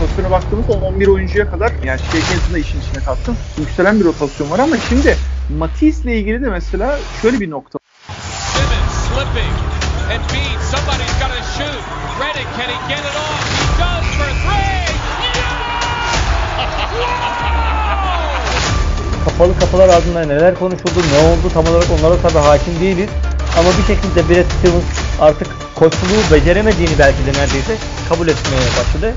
[0.00, 2.20] rotasyona baktığımızda 11 oyuncuya kadar yani şey
[2.54, 3.36] da işin içine kattım.
[3.58, 5.16] Yükselen bir rotasyon var ama şimdi
[5.58, 7.78] Matisse ile ilgili de mesela şöyle bir nokta.
[8.52, 9.54] Simmons slipping.
[10.10, 11.82] Embiid, somebody's got to shoot.
[12.20, 13.40] Redick, can he get it off?
[13.58, 14.80] He does for three.
[19.24, 23.10] Kapalı kapılar ardında neler konuşuldu, ne oldu tam olarak onlara tabii hakim değiliz.
[23.58, 24.84] Ama bir şekilde Brad Stevens
[25.20, 27.76] artık koçluğu beceremediğini belki de neredeyse
[28.08, 29.14] kabul etmeye başladı.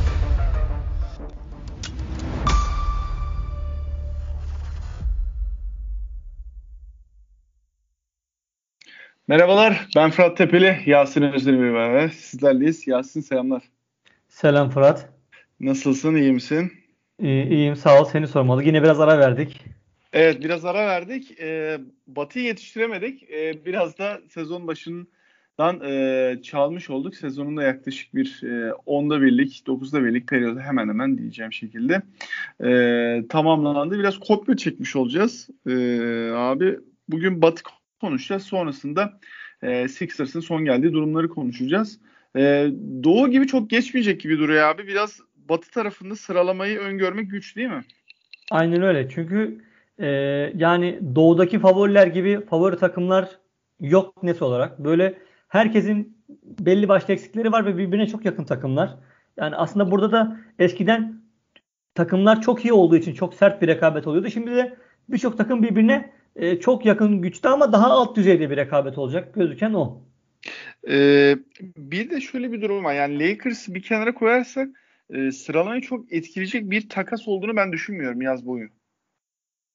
[9.27, 12.87] Merhabalar, ben Fırat Tepeli, Yasin Özdemir beraber sizlerleyiz.
[12.87, 13.63] Yasin selamlar.
[14.27, 15.09] Selam Fırat.
[15.59, 16.71] Nasılsın, iyi misin?
[17.19, 18.05] İyi, iyiyim, sağ ol.
[18.05, 18.63] Seni sormalı.
[18.63, 19.65] Yine biraz ara verdik.
[20.13, 21.39] Evet, biraz ara verdik.
[21.41, 23.29] Ee, Batı'yı yetiştiremedik.
[23.31, 27.15] Ee, biraz da sezon başından e, çalmış olduk.
[27.15, 32.01] Sezonunda yaklaşık bir e, onda birlik, dokuzda birlik periyodu hemen hemen diyeceğim şekilde
[32.63, 33.99] e, tamamlandı.
[33.99, 35.49] Biraz kopya çekmiş olacağız.
[35.67, 35.73] E,
[36.35, 37.63] abi bugün Batı
[38.03, 38.43] konuşacağız.
[38.43, 39.19] Sonrasında
[39.61, 41.99] e, Sixers'ın son geldiği durumları konuşacağız.
[42.35, 42.71] E,
[43.03, 44.87] Doğu gibi çok geçmeyecek gibi duruyor abi.
[44.87, 47.83] Biraz Batı tarafında sıralamayı öngörmek güç değil mi?
[48.51, 49.09] Aynen öyle.
[49.09, 49.61] Çünkü
[49.97, 50.07] e,
[50.55, 53.29] yani doğudaki favoriler gibi favori takımlar
[53.79, 54.79] yok net olarak.
[54.79, 58.95] Böyle herkesin belli başlı eksikleri var ve birbirine çok yakın takımlar.
[59.37, 61.21] Yani aslında burada da eskiden
[61.95, 64.29] takımlar çok iyi olduğu için çok sert bir rekabet oluyordu.
[64.29, 64.75] Şimdi de
[65.09, 69.73] birçok takım birbirine e, çok yakın güçte ama daha alt düzeyde bir rekabet olacak gözüken
[69.73, 70.01] o.
[70.89, 71.35] Ee,
[71.77, 72.93] bir de şöyle bir durum var.
[72.93, 74.69] Yani Lakers'ı bir kenara koyarsak
[75.09, 78.69] e, sıralamayı çok etkileyecek bir takas olduğunu ben düşünmüyorum yaz boyu.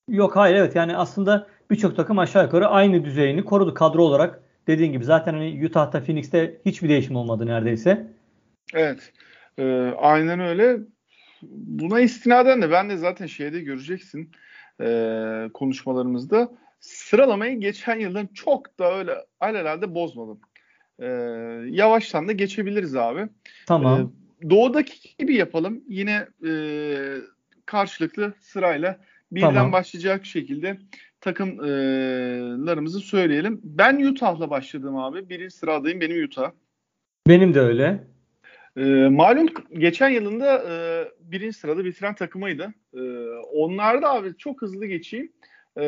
[0.09, 4.43] Yok hayır evet yani aslında birçok takım aşağı yukarı aynı düzeyini korudu kadro olarak.
[4.67, 8.07] Dediğin gibi zaten hani Utah'ta Phoenix'te hiçbir değişim olmadı neredeyse.
[8.75, 9.13] Evet.
[9.59, 10.79] E, aynen öyle.
[11.43, 14.31] Buna istinaden de ben de zaten şeyde göreceksin
[14.81, 20.41] e, konuşmalarımızda sıralamayı geçen yıldan çok da öyle alelade bozmadım.
[20.99, 21.07] E,
[21.71, 23.29] yavaştan da geçebiliriz abi.
[23.67, 24.01] Tamam.
[24.01, 25.85] E, doğudaki gibi yapalım.
[25.89, 26.53] Yine e,
[27.67, 28.99] karşılıklı sırayla
[29.33, 29.73] birden tamam.
[29.73, 30.79] başlayacak şekilde
[31.21, 33.61] takımlarımızı söyleyelim.
[33.65, 35.29] Ben Utah'la başladım abi.
[35.29, 36.51] Birinci sıradayım benim Utah.
[37.29, 38.05] Benim de öyle.
[38.79, 39.47] E, malum
[39.79, 42.75] geçen yılında e, birinci sırada bitiren takımıydı.
[42.95, 43.01] E,
[43.53, 45.33] onlar da abi çok hızlı geçeyim.
[45.77, 45.83] E,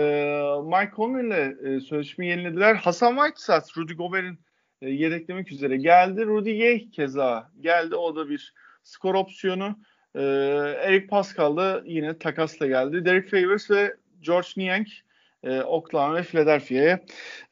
[0.65, 2.75] Mike Conley'le e, sözleşme yenilediler.
[2.75, 4.39] Hasan Whiteside, Rudy Gobert'in
[4.83, 6.27] e, yedeklemek üzere geldi.
[6.27, 7.97] Rudy Gay keza geldi.
[7.97, 9.79] O da bir skor opsiyonu.
[10.15, 10.23] E,
[10.83, 13.05] Eric Pascal da yine takasla geldi.
[13.05, 14.87] Derek Favors ve George Niang
[15.43, 17.00] e, Oklahoma ve Philadelphia'ya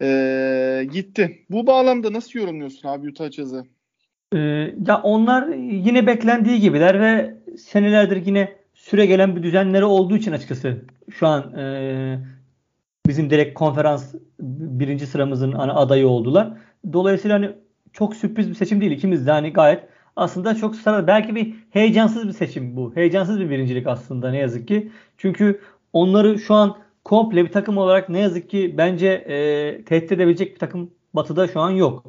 [0.03, 1.47] e, gitti.
[1.51, 3.78] Bu bağlamda nasıl yorumluyorsun abi Utah Jazz'ı?
[4.35, 4.39] Ee,
[4.87, 10.85] ya onlar yine beklendiği gibiler ve senelerdir yine süre gelen bir düzenleri olduğu için açıkçası
[11.11, 12.19] şu an e,
[13.07, 16.53] bizim direkt konferans birinci sıramızın hani adayı oldular.
[16.93, 17.51] Dolayısıyla hani
[17.93, 18.93] çok sürpriz bir seçim değil.
[18.93, 22.97] İkimiz de hani gayet aslında çok sıra belki bir heyecansız bir seçim bu.
[22.97, 24.91] Heyecansız bir birincilik aslında ne yazık ki.
[25.19, 25.61] Çünkü
[25.93, 30.59] onları şu an komple bir takım olarak ne yazık ki bence e, tehdit edebilecek bir
[30.59, 32.05] takım batıda şu an yok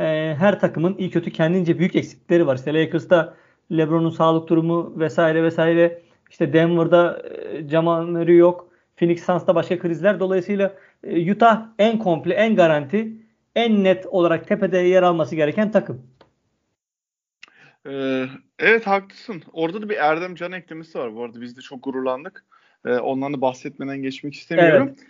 [0.00, 2.56] e, her takımın iyi kötü kendince büyük eksiklikleri var.
[2.56, 3.34] İşte Lakers'ta
[3.72, 6.02] LeBron'un sağlık durumu vesaire vesaire.
[6.30, 7.22] İşte Denver'da
[7.52, 8.70] e, Jamal Murray yok.
[8.96, 10.20] Phoenix Suns'ta başka krizler.
[10.20, 10.74] Dolayısıyla
[11.04, 13.12] e, Utah en komple, en garanti,
[13.56, 16.02] en net olarak tepede yer alması gereken takım.
[17.86, 18.26] Ee,
[18.58, 19.42] evet haklısın.
[19.52, 21.40] Orada da bir Erdem Can eklemesi var bu arada.
[21.40, 22.44] Biz de çok gururlandık.
[22.86, 24.88] Ee, ondan da bahsetmeden geçmek istemiyorum.
[24.88, 25.06] Evet.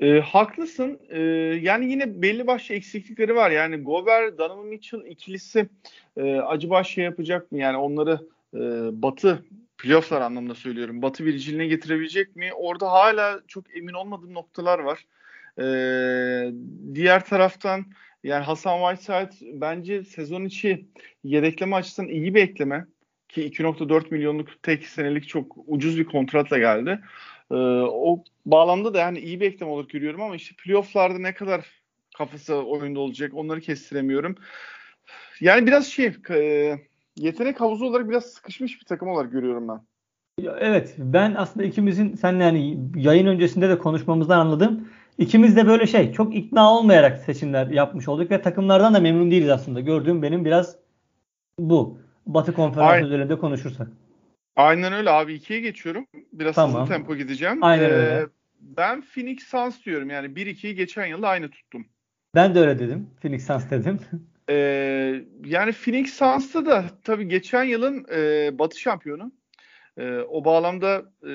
[0.00, 1.00] E, haklısın.
[1.08, 1.20] E,
[1.62, 3.50] yani yine belli başlı eksiklikleri var.
[3.50, 5.68] Yani Gober, Donovan Mitchell ikilisi
[6.16, 7.58] e, acaba şey yapacak mı?
[7.58, 8.20] Yani onları
[8.54, 8.58] e,
[9.02, 9.44] Batı
[9.78, 11.02] playofflar anlamında söylüyorum.
[11.02, 12.50] Batı birinciliğine getirebilecek mi?
[12.54, 15.06] Orada hala çok emin olmadığım noktalar var.
[15.58, 15.64] E,
[16.94, 17.84] diğer taraftan
[18.24, 20.86] yani Hasan Whiteside bence sezon içi
[21.24, 22.86] yedekleme açısından iyi bir ekleme
[23.28, 27.00] ki 2.4 milyonluk tek senelik çok ucuz bir kontratla geldi.
[27.52, 31.66] Ee, o bağlamda da yani iyi bir eklem olarak görüyorum ama işte playofflarda ne kadar
[32.18, 34.36] kafası oyunda olacak onları kestiremiyorum.
[35.40, 36.78] Yani biraz şey e,
[37.16, 39.80] yetenek havuzu olarak biraz sıkışmış bir takım olarak görüyorum ben.
[40.58, 44.88] Evet ben aslında ikimizin senle yani yayın öncesinde de konuşmamızdan anladım.
[45.18, 49.50] İkimiz de böyle şey çok ikna olmayarak seçimler yapmış olduk ve takımlardan da memnun değiliz
[49.50, 49.80] aslında.
[49.80, 50.76] Gördüğüm benim biraz
[51.58, 51.98] bu.
[52.26, 53.88] Batı konferans üzerinde konuşursak.
[54.56, 56.06] Aynen öyle abi ikiye geçiyorum.
[56.32, 56.82] Biraz tamam.
[56.82, 57.64] hızlı tempo gideceğim.
[57.64, 58.26] Aynen ee, öyle.
[58.60, 61.86] Ben Phoenix Suns diyorum yani 1-2'yi geçen yıl aynı tuttum.
[62.34, 63.10] Ben de öyle dedim.
[63.22, 64.00] Phoenix Suns dedim.
[64.48, 64.54] E,
[65.44, 69.32] yani Phoenix Suns'ta da tabii geçen yılın e, Batı şampiyonu.
[69.96, 71.30] E, o bağlamda e,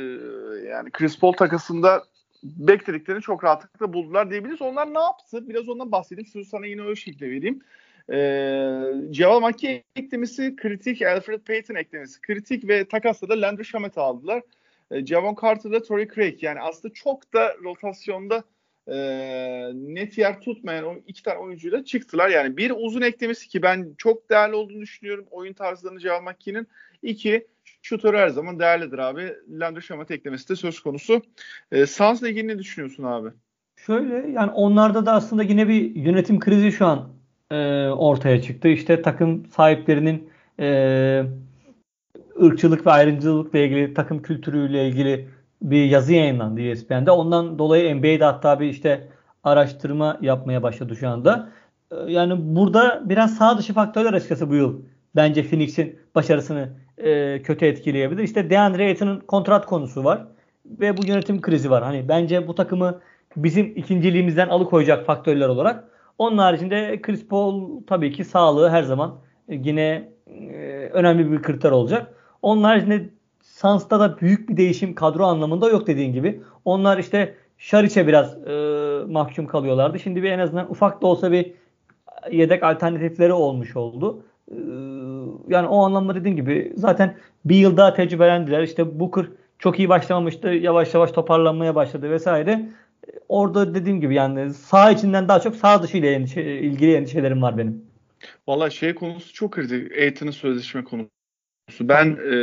[0.68, 2.04] yani Chris Paul takasında
[2.44, 4.62] beklediklerini çok rahatlıkla buldular diyebiliriz.
[4.62, 5.50] Onlar ne yaptı?
[5.50, 6.28] Biraz ondan bahsedeyim.
[6.28, 7.62] Sözü sana yine o şekilde vereyim.
[8.12, 14.42] Ee, Ceval Maki eklemesi kritik, Alfred Payton eklemesi kritik ve takasla da Landry Shamet aldılar.
[14.92, 18.44] Ee, Javon Carter'da Torrey Craig yani aslında çok da rotasyonda
[18.88, 18.98] e,
[19.74, 22.30] net yer tutmayan o iki tane oyuncuyla çıktılar.
[22.30, 26.68] Yani bir uzun eklemesi ki ben çok değerli olduğunu düşünüyorum oyun tarzlarını Ceval Maki'nin.
[27.02, 27.48] İki
[27.82, 29.34] şutör her zaman değerlidir abi.
[29.50, 31.22] Landry Shamet eklemesi de söz konusu.
[31.72, 33.30] E, Suns'la ilgili ne düşünüyorsun abi?
[33.76, 37.17] Şöyle yani onlarda da aslında yine bir yönetim krizi şu an
[37.52, 38.68] e, ortaya çıktı.
[38.68, 40.30] İşte takım sahiplerinin
[40.60, 41.24] e,
[42.44, 45.28] ırkçılık ve ayrımcılıkla ilgili takım kültürüyle ilgili
[45.62, 47.12] bir yazı yayınlandı ESPN'de.
[47.12, 49.08] Ondan dolayı NBA'de hatta bir işte
[49.44, 51.50] araştırma yapmaya başladı şu anda.
[51.92, 54.82] E, yani burada biraz sağ dışı faktörler açıkçası bu yıl
[55.16, 58.24] bence Phoenix'in başarısını e, kötü etkileyebilir.
[58.24, 60.28] İşte DeAndre Ayton'un kontrat konusu var
[60.66, 61.84] ve bu yönetim krizi var.
[61.84, 63.00] Hani bence bu takımı
[63.36, 69.16] bizim ikinciliğimizden alıkoyacak faktörler olarak onun haricinde Chris Paul tabii ki sağlığı her zaman
[69.50, 72.14] e, yine e, önemli bir kriter olacak.
[72.42, 73.10] Onun haricinde
[73.42, 76.42] Suns'ta da büyük bir değişim kadro anlamında yok dediğin gibi.
[76.66, 78.54] Onlar işte Şariç'e biraz e,
[79.08, 80.00] mahkum kalıyorlardı.
[80.00, 81.54] Şimdi bir en azından ufak da olsa bir
[82.32, 84.24] yedek alternatifleri olmuş oldu.
[84.52, 84.56] E,
[85.48, 87.16] yani o anlamda dediğim gibi zaten
[87.46, 88.64] bir yıl daha tecrübelendiler.
[88.64, 89.26] İşte Booker
[89.60, 90.48] çok iyi başlamamıştı.
[90.48, 92.70] Yavaş yavaş toparlanmaya başladı vesaire
[93.30, 97.58] orada dediğim gibi yani sağ içinden daha çok sağ dışı ile endişe, ilgili endişelerim var
[97.58, 97.86] benim.
[98.48, 99.92] Valla şey konusu çok kritik.
[99.92, 101.10] Aiton'un sözleşme konusu.
[101.82, 102.36] Ben e,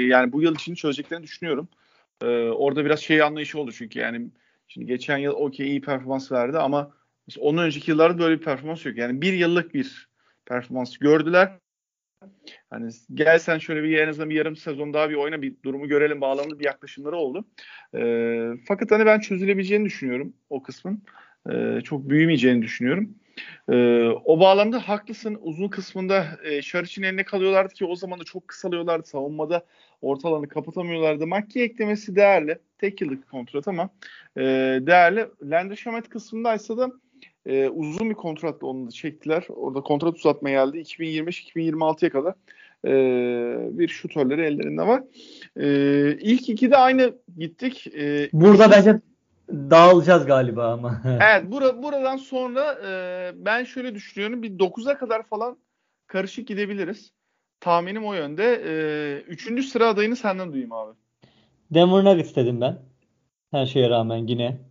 [0.00, 1.68] yani bu yıl için çözeceklerini düşünüyorum.
[2.22, 4.30] E, orada biraz şey anlayışı oldu çünkü yani
[4.68, 6.90] şimdi geçen yıl okey iyi performans verdi ama
[7.38, 8.96] onun önceki yıllarda böyle bir performans yok.
[8.96, 10.08] Yani bir yıllık bir
[10.46, 11.58] performans gördüler.
[12.70, 15.88] Hani gel sen şöyle bir en azından bir yarım sezon daha bir oyna bir durumu
[15.88, 17.44] görelim bağlamında bir yaklaşımları oldu.
[17.94, 18.00] E,
[18.68, 21.02] fakat hani ben çözülebileceğini düşünüyorum o kısmın.
[21.50, 23.14] E, çok büyümeyeceğini düşünüyorum.
[23.68, 25.38] E, o bağlamda haklısın.
[25.40, 29.08] Uzun kısmında e, Şariç'in eline kalıyorlardı ki o zaman da çok kısalıyorlardı.
[29.08, 29.66] Savunmada
[30.02, 31.26] orta alanı kapatamıyorlardı.
[31.26, 32.58] Makki eklemesi değerli.
[32.78, 33.90] Tek yıllık kontrat ama
[34.36, 34.42] e,
[34.82, 35.26] değerli.
[35.42, 36.92] Landry Shamet kısmındaysa da
[37.46, 39.46] e, uzun bir kontratla onu çektiler.
[39.48, 40.78] Orada kontrat uzatma geldi.
[40.78, 42.34] 2025-2026'ya kadar
[42.86, 45.02] e, bir şutörleri ellerinde var.
[45.56, 45.66] E,
[46.20, 47.86] ilk iki de aynı gittik.
[47.86, 48.72] E, Burada iki...
[48.72, 49.00] bence
[49.50, 51.02] dağılacağız galiba ama.
[51.22, 52.90] evet bura, buradan sonra e,
[53.36, 54.42] ben şöyle düşünüyorum.
[54.42, 55.56] Bir 9'a kadar falan
[56.06, 57.12] karışık gidebiliriz.
[57.60, 58.62] Tahminim o yönde.
[58.66, 58.72] E,
[59.20, 60.94] üçüncü sıra adayını senden duyayım abi.
[61.70, 62.78] Denver Nuggets dedim ben.
[63.50, 64.69] Her şeye rağmen yine.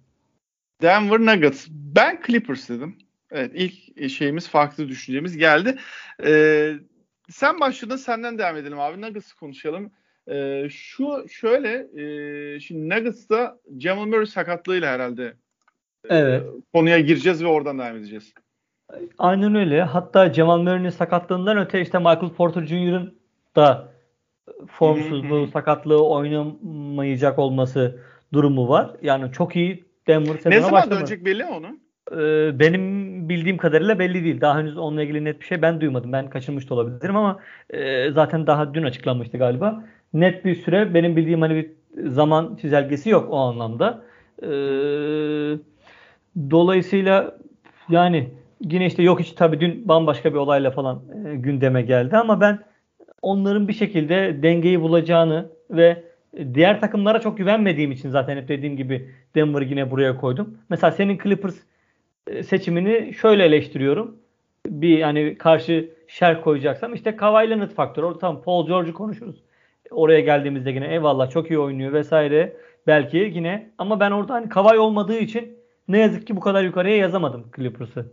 [0.81, 1.67] Denver Nuggets.
[1.69, 2.97] Ben Clippers dedim.
[3.31, 5.77] Evet ilk şeyimiz farklı düşüncemiz geldi.
[6.23, 6.73] Ee,
[7.29, 9.01] sen başladın senden devam edelim abi.
[9.01, 9.91] Nuggets'ı konuşalım.
[10.31, 15.33] Ee, şu şöyle e, şimdi Nuggets'ta Jamal Murray sakatlığıyla herhalde
[16.09, 16.43] e, evet.
[16.43, 18.33] e, konuya gireceğiz ve oradan devam edeceğiz.
[19.17, 19.81] Aynen öyle.
[19.81, 23.19] Hatta Jamal Murray'nin sakatlığından öte işte Michael Porter Jr.'ın
[23.55, 23.91] da
[24.67, 27.99] formsuzluğu, sakatlığı oynamayacak olması
[28.33, 28.91] durumu var.
[29.01, 30.99] Yani çok iyi Denver sezona Ne zaman başlamadı.
[30.99, 31.79] dönecek belli mi onun?
[32.11, 34.41] Ee, benim bildiğim kadarıyla belli değil.
[34.41, 36.11] Daha henüz onunla ilgili net bir şey ben duymadım.
[36.11, 37.39] Ben kaçırmış da olabilirim ama
[37.69, 39.83] e, zaten daha dün açıklanmıştı galiba.
[40.13, 41.71] Net bir süre benim bildiğim hani bir
[42.09, 44.01] zaman çizelgesi yok o anlamda.
[44.43, 44.49] E,
[46.51, 47.37] dolayısıyla
[47.89, 48.29] yani
[48.61, 52.59] yine işte yok hiç tabii dün bambaşka bir olayla falan e, gündeme geldi ama ben
[53.21, 56.03] onların bir şekilde dengeyi bulacağını ve
[56.53, 60.57] diğer takımlara çok güvenmediğim için zaten hep dediğim gibi Denver'ı yine buraya koydum.
[60.69, 61.55] Mesela senin Clippers
[62.27, 64.17] e, seçimini şöyle eleştiriyorum.
[64.67, 68.05] Bir yani karşı şer koyacaksam işte Kawhi Leonard faktörü.
[68.05, 69.43] Orada tamam Paul George'u konuşuruz.
[69.91, 72.57] Oraya geldiğimizde yine eyvallah çok iyi oynuyor vesaire.
[72.87, 75.57] Belki yine ama ben orada hani Kawhi olmadığı için
[75.87, 78.05] ne yazık ki bu kadar yukarıya yazamadım Clippers'ı.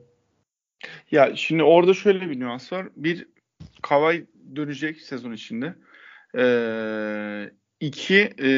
[1.10, 2.86] Ya şimdi orada şöyle bir nüans var.
[2.96, 3.26] Bir
[3.82, 5.74] Kawhi dönecek sezon içinde.
[6.38, 8.48] Ee, İki, e,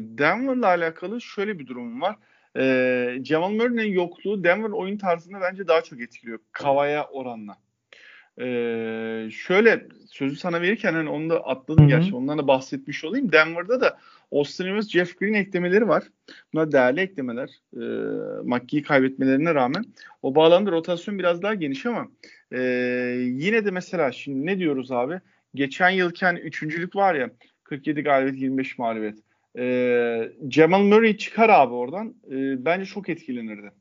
[0.00, 2.16] Denver'la alakalı şöyle bir durum var.
[2.56, 6.38] E, Jamal Murray'nin yokluğu Denver oyun tarzını bence daha çok etkiliyor.
[6.52, 7.56] Kavaya oranla.
[8.40, 8.46] E,
[9.30, 12.00] şöyle sözü sana verirken hani onu da atladım Hı-hı.
[12.00, 13.32] gerçi ondan da bahsetmiş olayım.
[13.32, 13.98] Denver'da da
[14.32, 16.04] Austin Rivers, Jeff Green eklemeleri var.
[16.52, 17.50] Bunlar değerli eklemeler.
[17.76, 17.84] E,
[18.44, 19.84] Maki'yi kaybetmelerine rağmen.
[20.22, 22.08] O bağlamda rotasyon biraz daha geniş ama
[22.52, 22.60] e,
[23.18, 25.20] yine de mesela şimdi ne diyoruz abi?
[25.54, 27.30] Geçen yılken üçüncülük var ya
[27.68, 29.18] 47 galibiyet 25 mağlubiyet.
[29.58, 32.14] Ee, Jamal Murray çıkar abi oradan.
[32.30, 33.72] Ee, bence çok etkilenirdi.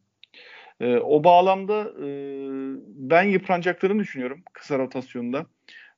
[0.79, 2.07] Ee, o bağlamda e,
[2.87, 5.45] ben yıpranacaklarını düşünüyorum kısa rotasyonda.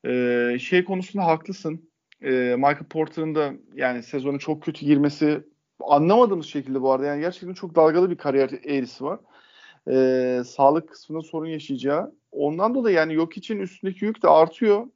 [0.05, 1.89] E, şey konusunda haklısın.
[2.21, 5.43] E, Michael Porter'ın da yani sezonu çok kötü girmesi
[5.79, 9.19] anlamadığımız şekilde bu arada yani gerçekten çok dalgalı bir kariyer eğrisi var.
[9.91, 12.15] E, sağlık kısmında sorun yaşayacağı.
[12.31, 14.87] Ondan dolayı yani yok için üstündeki yük de artıyor.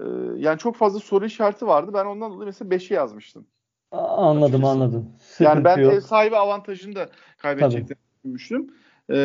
[0.00, 1.90] E, yani çok fazla soru işareti vardı.
[1.94, 3.46] Ben ondan dolayı mesela 5'e yazmıştım.
[3.92, 4.72] Anladım Açıkçası.
[4.72, 5.12] anladım.
[5.18, 5.92] Sıkıntı yani ben yok.
[5.92, 8.70] ev sahibi avantajını da kaybedecektim düşünmüştüm.
[9.12, 9.16] Ee,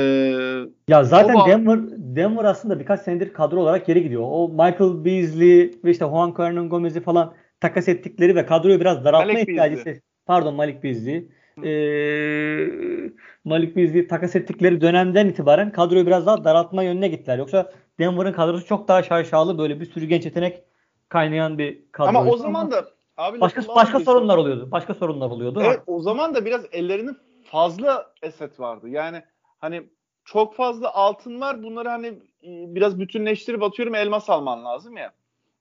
[0.87, 4.23] ya zaten o, Denver Denver aslında birkaç senedir kadro olarak geri gidiyor.
[4.25, 9.33] O Michael Beasley ve işte Juan Hernan Gomez'i falan takas ettikleri ve kadroyu biraz daraltma
[9.33, 9.99] Malik ihtiyacı Beasley.
[10.25, 11.27] Pardon Malik Beasley.
[11.63, 13.11] Ee,
[13.43, 17.37] Malik Beasley takas ettikleri dönemden itibaren kadroyu biraz daha daraltma yönüne gittiler.
[17.37, 20.63] Yoksa Denver'ın kadrosu çok daha şaşalı böyle bir sürü genç yetenek
[21.09, 22.09] kaynayan bir kadro.
[22.09, 22.85] Ama o zaman da
[23.17, 24.67] abi başka başka sorunlar oluyordu.
[24.71, 25.61] Başka sorunlar oluyordu.
[25.63, 28.89] Evet, o zaman da biraz ellerinin fazla eset vardı.
[28.89, 29.23] Yani
[29.59, 29.83] hani
[30.25, 31.63] çok fazla altın var.
[31.63, 35.13] Bunları hani e, biraz bütünleştirip atıyorum elmas alman lazım ya.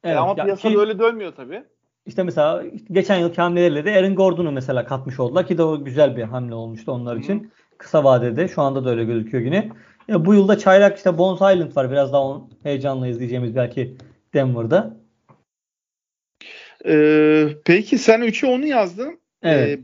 [0.05, 1.65] Evet, ama ya piyasa ki, öyle dönmüyor tabii.
[2.07, 6.17] İşte mesela geçen yıl hamlelerle de Aaron Gordon'u mesela katmış oldular ki de o güzel
[6.17, 7.53] bir hamle olmuştu onlar için.
[7.79, 9.71] Kısa vadede şu anda da öyle gözüküyor yine.
[10.09, 11.91] Ya bu yılda çaylak işte Bones Island var.
[11.91, 13.97] Biraz daha heyecanla izleyeceğimiz belki
[14.35, 14.97] Denver'da.
[16.87, 19.21] Ee, peki sen 3'e onu yazdın.
[19.43, 19.79] Evet.
[19.79, 19.83] Ee,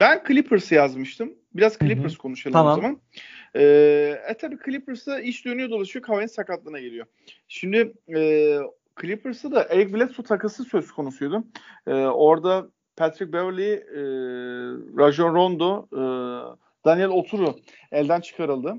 [0.00, 1.34] ben Clippers yazmıştım.
[1.54, 2.18] Biraz Clippers Hı-hı.
[2.18, 2.78] konuşalım tamam.
[2.78, 3.00] o zaman.
[3.54, 6.02] Ee, e tabi Clippers'ta iş dönüyor dolaşıyor.
[6.02, 7.06] Kavai'nin sakatlığına geliyor.
[7.48, 8.58] Şimdi e,
[9.00, 11.44] Clippers'ta da Eric Bledsoe takası söz konusuydu.
[11.86, 14.02] E, orada Patrick Beverly, e,
[14.98, 16.00] Rajon Rondo, e,
[16.84, 17.56] Daniel Oturu
[17.92, 18.76] elden çıkarıldı.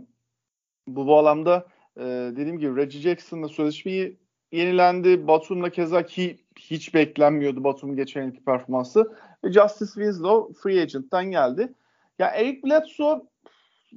[0.88, 1.68] Bu bağlamda
[1.98, 2.02] e,
[2.36, 4.18] dediğim gibi Reggie Jackson'la sözleşmeyi
[4.52, 5.28] yenilendi.
[5.28, 9.14] Batum'la keza ki hiç beklenmiyordu Batum'un geçen yılki performansı.
[9.44, 11.74] Ve Justice Winslow free agent'tan geldi.
[12.20, 13.22] Ya Eric Bledsoe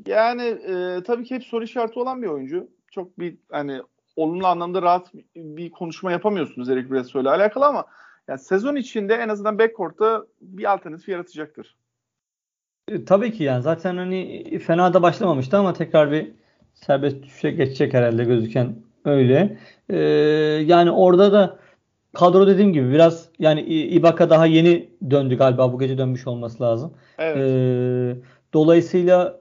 [0.07, 2.69] yani e, tabii ki hep soru işareti olan bir oyuncu.
[2.91, 3.81] Çok bir hani
[4.19, 7.85] olumlu anlamda rahat bir konuşma yapamıyorsunuz Eric Bledsoe ile alakalı ama
[8.29, 11.77] yani sezon içinde en azından backcourt'ta bir alternatif yaratacaktır.
[12.89, 16.33] E, tabii ki yani zaten hani fena da başlamamıştı ama tekrar bir
[16.75, 19.59] serbest düşüşe geçecek herhalde gözüken öyle.
[19.91, 19.97] Ee,
[20.67, 21.59] yani orada da
[22.15, 26.95] kadro dediğim gibi biraz yani Ibaka daha yeni döndü galiba bu gece dönmüş olması lazım.
[27.19, 27.37] Evet.
[27.37, 28.17] Ee,
[28.55, 29.41] dolayısıyla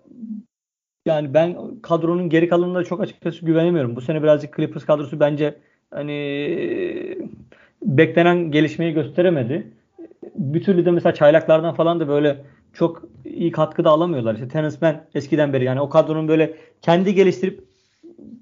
[1.08, 3.96] yani ben kadronun geri kalanına çok açıkçası güvenemiyorum.
[3.96, 5.56] Bu sene birazcık Clippers kadrosu bence
[5.92, 6.14] hani
[7.84, 9.68] beklenen gelişmeyi gösteremedi.
[10.36, 14.34] Bir türlü de mesela çaylaklardan falan da böyle çok iyi katkı da alamıyorlar.
[14.34, 17.64] İşte Terence Mann eskiden beri yani o kadronun böyle kendi geliştirip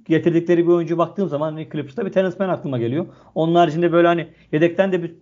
[0.05, 3.05] getirdikleri bir oyuncu baktığım zaman hani Clippers'ta bir Terence Mann aklıma geliyor.
[3.35, 5.15] Onun haricinde böyle hani yedekten de bir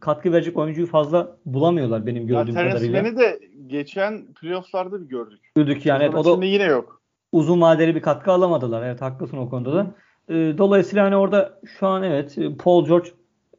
[0.00, 3.02] katkı verecek oyuncuyu fazla bulamıyorlar benim gördüğüm ya, kadarıyla.
[3.02, 5.40] Terence de geçen playoff'larda bir gördük.
[5.54, 6.04] Gördük yani.
[6.04, 7.02] Evet, o da yine yok.
[7.32, 8.82] Uzun vadeli bir katkı alamadılar.
[8.82, 9.86] Evet haklısın o konuda da.
[10.28, 13.08] E, dolayısıyla hani orada şu an evet Paul George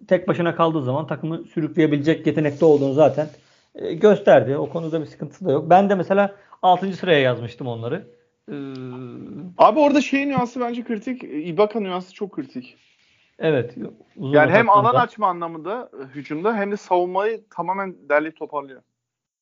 [0.07, 3.27] tek başına kaldığı zaman takımı sürükleyebilecek yetenekte olduğunu zaten
[3.75, 4.57] e, gösterdi.
[4.57, 5.69] O konuda bir sıkıntısı da yok.
[5.69, 6.93] Ben de mesela 6.
[6.93, 8.07] sıraya yazmıştım onları.
[8.51, 8.55] Ee,
[9.57, 11.23] Abi orada şey nüansı bence kritik.
[11.23, 12.77] Ibaka nüansı çok kritik.
[13.41, 13.75] Evet.
[14.15, 18.81] Uzun yani hem alan açma anlamında e, hücumda hem de savunmayı tamamen derleyip toparlıyor.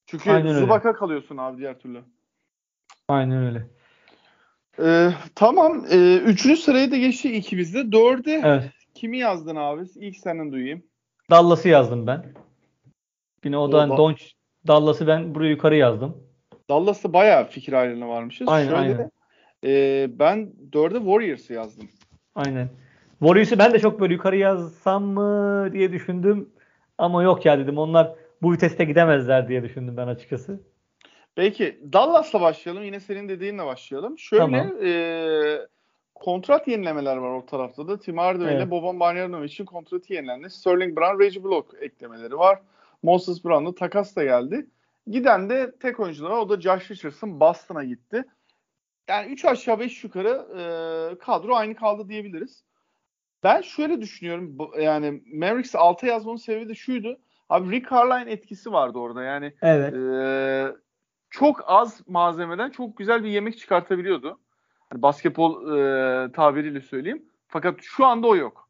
[0.06, 2.02] Çünkü Aynen Zubak'a kalıyorsun abi diğer türlü.
[3.08, 3.68] Aynen öyle.
[4.80, 5.86] Ee, tamam.
[5.92, 7.92] Ee, üçüncü sıraya da geçti ikimizde.
[7.92, 8.72] Dörde evet.
[8.94, 9.84] kimi yazdın abi?
[9.96, 10.84] İlk senden duyayım.
[11.30, 12.34] Dallas'ı yazdım ben.
[13.46, 14.22] Yine o da Donch
[14.68, 16.24] Dallas'ı ben buraya yukarı yazdım.
[16.70, 18.48] Dallas'ta bayağı fikir ayrılığına varmışız.
[18.48, 19.12] Aynen, Şöyle, aynen.
[19.64, 21.90] E, ben dörde Warriors'ı yazdım.
[22.36, 22.70] Aynen.
[23.20, 26.50] Warriors'ı ben de çok böyle yukarı yazsam mı diye düşündüm.
[26.98, 27.78] Ama yok ya dedim.
[27.78, 30.60] Onlar bu viteste gidemezler diye düşündüm ben açıkçası.
[31.36, 32.84] Peki Dallas'la başlayalım.
[32.84, 34.20] Yine senin dediğinle başlayalım.
[34.20, 34.84] Şöyle tamam.
[34.84, 35.60] e,
[36.16, 38.00] kontrat yenilemeler var o tarafta da.
[38.00, 38.64] Tim Hardaway evet.
[38.64, 40.50] ile Boban Bogdanovic için kontratı yenilendi.
[40.50, 42.60] Sterling Brown, Reggie Block eklemeleri var.
[43.04, 44.68] Moses Brown'la takas da geldi.
[45.08, 46.30] Giden de tek oyuncular.
[46.30, 48.24] O da Josh Richardson Boston'a gitti.
[49.10, 50.64] Yani 3 aşağı 5 yukarı e,
[51.20, 52.64] kadro aynı kaldı diyebiliriz.
[53.44, 54.58] Ben şöyle düşünüyorum.
[54.80, 57.20] Yani Mavericks'i 6 yazmamın sebebi de şuydu.
[57.50, 59.24] Abi Rick Carline etkisi vardı orada.
[59.24, 59.94] Yani evet.
[59.94, 60.76] e,
[61.30, 64.40] çok az malzemeden çok güzel bir yemek çıkartabiliyordu.
[64.92, 67.26] Yani basketbol e, tabiriyle söyleyeyim.
[67.48, 68.70] Fakat şu anda o yok.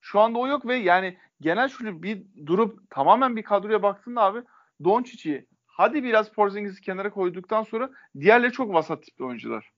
[0.00, 4.42] Şu anda o yok ve yani genel şöyle bir durup tamamen bir kadroya baktığında abi
[4.84, 9.72] Doncic'i hadi biraz Porzingis'i kenara koyduktan sonra diğerleri çok vasat tipli oyuncular.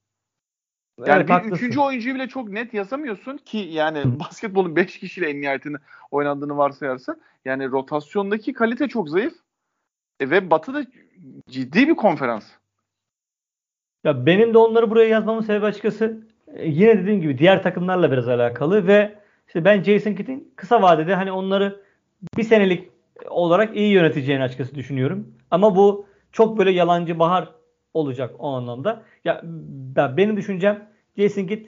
[1.06, 1.56] Yani evet, bir haklısın.
[1.56, 5.76] üçüncü oyuncuyu bile çok net yazamıyorsun ki yani basketbolun 5 kişiyle en nihayetinde
[6.10, 9.34] oynandığını varsayarsa yani rotasyondaki kalite çok zayıf.
[10.20, 10.86] E, ve Batı da
[11.48, 12.44] ciddi bir konferans.
[14.04, 18.28] Ya benim de onları buraya yazmamın sebebi açıkçası e, yine dediğim gibi diğer takımlarla biraz
[18.28, 21.82] alakalı ve işte ben Jason Kidd'in kısa vadede hani onları
[22.36, 22.88] bir senelik
[23.28, 25.34] olarak iyi yöneteceğini açıkçası düşünüyorum.
[25.50, 27.57] Ama bu çok böyle yalancı bahar
[27.98, 29.02] olacak o anlamda.
[29.24, 29.40] Ya
[29.96, 31.66] ben, benim düşüncem Jason Kidd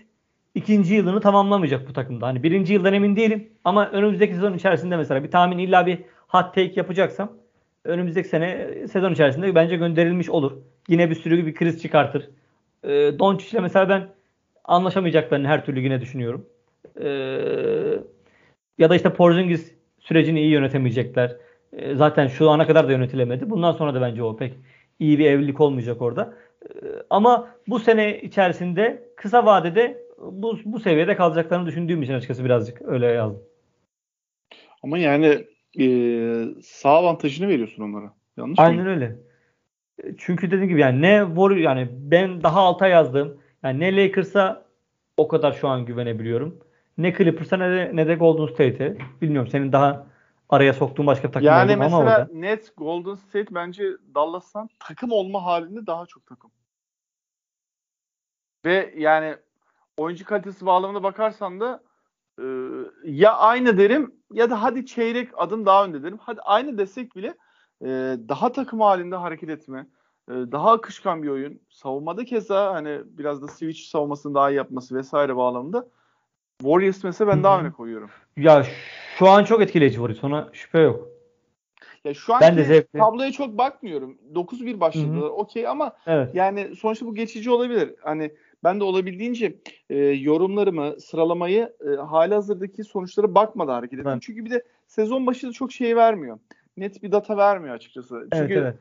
[0.54, 2.26] ikinci yılını tamamlamayacak bu takımda.
[2.26, 6.54] Hani birinci yıldan emin değilim ama önümüzdeki sezon içerisinde mesela bir tahmin illa bir hot
[6.54, 7.32] take yapacaksam
[7.84, 10.52] önümüzdeki sene sezon içerisinde bence gönderilmiş olur.
[10.88, 12.30] Yine bir sürü bir kriz çıkartır.
[12.84, 14.08] E, Doncic ile mesela ben
[14.64, 16.46] anlaşamayacaklarını her türlü yine düşünüyorum.
[17.00, 17.08] E,
[18.78, 21.36] ya da işte Porzingis sürecini iyi yönetemeyecekler.
[21.72, 23.50] E, zaten şu ana kadar da yönetilemedi.
[23.50, 24.54] Bundan sonra da bence o pek
[25.00, 26.34] iyi bir evlilik olmayacak orada.
[26.64, 26.68] E,
[27.10, 33.06] ama bu sene içerisinde kısa vadede bu, bu seviyede kalacaklarını düşündüğüm için açıkçası birazcık öyle
[33.06, 33.42] yazdım.
[34.82, 35.44] Ama yani
[35.80, 35.86] e,
[36.62, 38.14] sağ avantajını veriyorsun onlara.
[38.36, 38.64] Yanlış mı?
[38.64, 39.16] Aynen öyle.
[40.18, 43.40] Çünkü dediğim gibi yani ne Warrior yani ben daha alta yazdım.
[43.62, 44.64] Yani ne Lakers'a
[45.16, 46.58] o kadar şu an güvenebiliyorum.
[46.98, 48.96] Ne Clippers'a ne de, ne de Golden State'e.
[49.22, 50.09] Bilmiyorum senin daha
[50.50, 52.10] araya soktuğun başka bir takım yani ama orada.
[52.10, 56.50] Yani mesela net Golden State bence Dallas'tan takım olma halinde daha çok takım.
[58.64, 59.36] Ve yani
[59.96, 61.82] oyuncu kalitesi bağlamına bakarsan da
[62.38, 62.44] e,
[63.04, 66.18] ya aynı derim ya da hadi çeyrek adım daha önde derim.
[66.20, 67.34] Hadi aynı desek bile
[67.82, 67.86] e,
[68.28, 69.86] daha takım halinde hareket etme,
[70.28, 71.60] e, daha akışkan bir oyun.
[71.70, 75.88] Savunmada keza hani biraz da switch savunmasını daha iyi yapması vesaire bağlamında
[76.60, 77.44] Warriors mesela ben Hı-hı.
[77.44, 78.10] daha öne koyuyorum.
[78.36, 78.66] Ya
[79.18, 80.24] şu an çok etkileyici Warriors.
[80.24, 81.08] Ona şüphe yok.
[82.04, 82.32] Ya şu
[82.64, 82.98] zevkli.
[82.98, 84.18] tabloya çok bakmıyorum.
[84.34, 85.28] 9-1 başladılar.
[85.28, 86.34] Okey ama evet.
[86.34, 87.94] yani sonuçta bu geçici olabilir.
[88.00, 88.30] Hani
[88.64, 89.56] ben de olabildiğince
[89.90, 94.12] e, yorumlarımı, sıralamayı e, hali hazırdaki sonuçlara bakmadan hareket ettim.
[94.12, 94.22] Evet.
[94.22, 96.38] Çünkü bir de sezon başında çok şey vermiyor.
[96.76, 98.16] Net bir data vermiyor açıkçası.
[98.16, 98.76] Evet, Çünkü evet.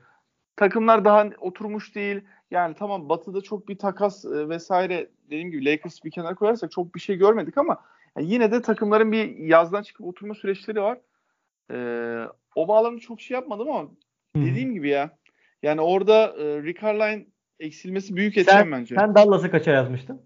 [0.59, 2.21] Takımlar daha oturmuş değil.
[2.51, 6.95] Yani tamam Batı'da çok bir takas e, vesaire dediğim gibi Lakers bir kenara koyarsak çok
[6.95, 7.77] bir şey görmedik ama
[8.17, 10.97] yani yine de takımların bir yazdan çıkıp oturma süreçleri var.
[11.71, 12.23] Ee,
[12.55, 13.81] o bağlamda çok şey yapmadım ama
[14.35, 14.41] Hı.
[14.41, 15.17] dediğim gibi ya
[15.63, 17.25] yani orada e, Rick Carline
[17.59, 18.95] eksilmesi büyük etken bence.
[18.95, 20.21] Sen Dallas'ı kaça yazmıştın?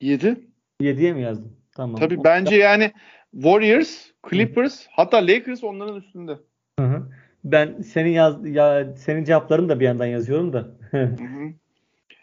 [0.00, 0.50] 7.
[0.80, 1.56] 7'ye mi yazdın?
[1.76, 1.96] Tamam.
[1.96, 2.92] Tabii bence yani
[3.32, 4.90] Warriors, Clippers, Hı.
[4.92, 6.38] hatta Lakers onların üstünde.
[6.78, 7.10] Hı hı.
[7.44, 10.68] Ben senin yaz ya senin cevaplarını da bir yandan yazıyorum da.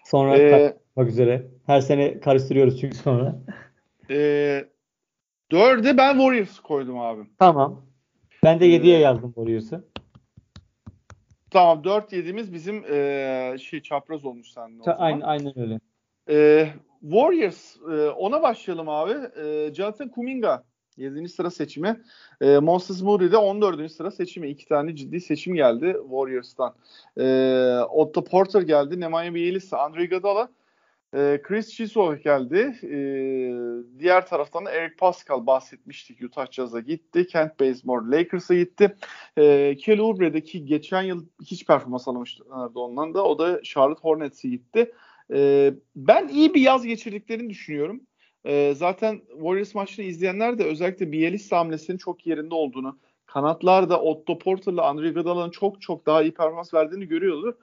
[0.06, 1.48] sonra ee, bak üzere.
[1.66, 3.36] Her sene karıştırıyoruz çünkü sonra.
[4.10, 4.66] e,
[5.52, 7.22] dörde ben Warriors koydum abi.
[7.40, 7.86] Tamam.
[8.44, 9.88] Ben de 7'ye ee, yazdım Warriors'ı.
[11.52, 15.00] Tamam 4 yediğimiz bizim e, şey çapraz olmuş sende o zaman.
[15.00, 15.80] Aynen, aynen öyle.
[16.30, 16.68] E,
[17.02, 19.14] Warriors e, ona başlayalım abi.
[19.42, 20.64] E, Jonathan Kuminga
[20.98, 21.30] 7.
[21.30, 22.02] sıra seçimi.
[22.42, 23.92] E, Moses Moody de 14.
[23.92, 24.50] sıra seçimi.
[24.50, 26.76] İki tane ciddi seçim geldi Warriors'tan.
[27.18, 27.26] E,
[27.90, 29.00] Otto Porter geldi.
[29.00, 30.50] Nemanja Bjelica, Andre Iguodala
[31.14, 32.80] e, Chris Chisholm geldi.
[32.84, 32.98] E,
[34.00, 36.24] diğer taraftan Eric Pascal bahsetmiştik.
[36.24, 37.28] Utah Jazz'a gitti.
[37.28, 38.96] Kent Bazemore Lakers'a gitti.
[39.38, 43.26] E, Kelly Oubre'de ki geçen yıl hiç performans alamamışlardı ondan da.
[43.26, 44.92] O da Charlotte Hornets'e gitti.
[45.34, 48.02] E, ben iyi bir yaz geçirdiklerini düşünüyorum.
[48.46, 54.86] E, zaten Warriors maçını izleyenler de özellikle Bielitsa hamlesinin çok yerinde olduğunu, kanatlarda Otto Porter'la
[54.90, 57.58] Andre Iguodala'nın çok çok daha iyi performans verdiğini görüyordu.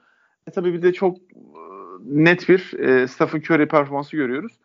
[0.47, 1.17] E, tabii bir de çok
[1.99, 4.59] net bir e, Stephen Curry performansı görüyoruz.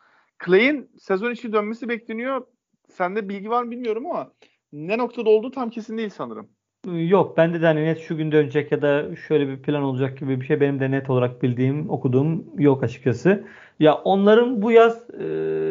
[0.45, 2.47] Clay'in sezon içi dönmesi bekleniyor.
[2.89, 4.33] Sende bilgi var mı bilmiyorum ama
[4.73, 6.51] ne noktada olduğu tam kesin değil sanırım.
[6.87, 10.41] Yok bende de hani net şu gün dönecek ya da şöyle bir plan olacak gibi
[10.41, 13.45] bir şey benim de net olarak bildiğim, okuduğum yok açıkçası.
[13.81, 15.25] Ya onların bu yaz e,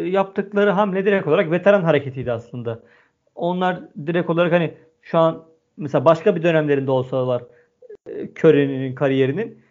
[0.10, 2.80] yaptıkları hamle direkt olarak veteran hareketiydi aslında.
[3.36, 5.46] Onlar direkt olarak hani şu an
[5.78, 7.44] mesela başka bir dönemlerinde olsalar
[8.08, 9.62] e, Curry'nin kariyerinin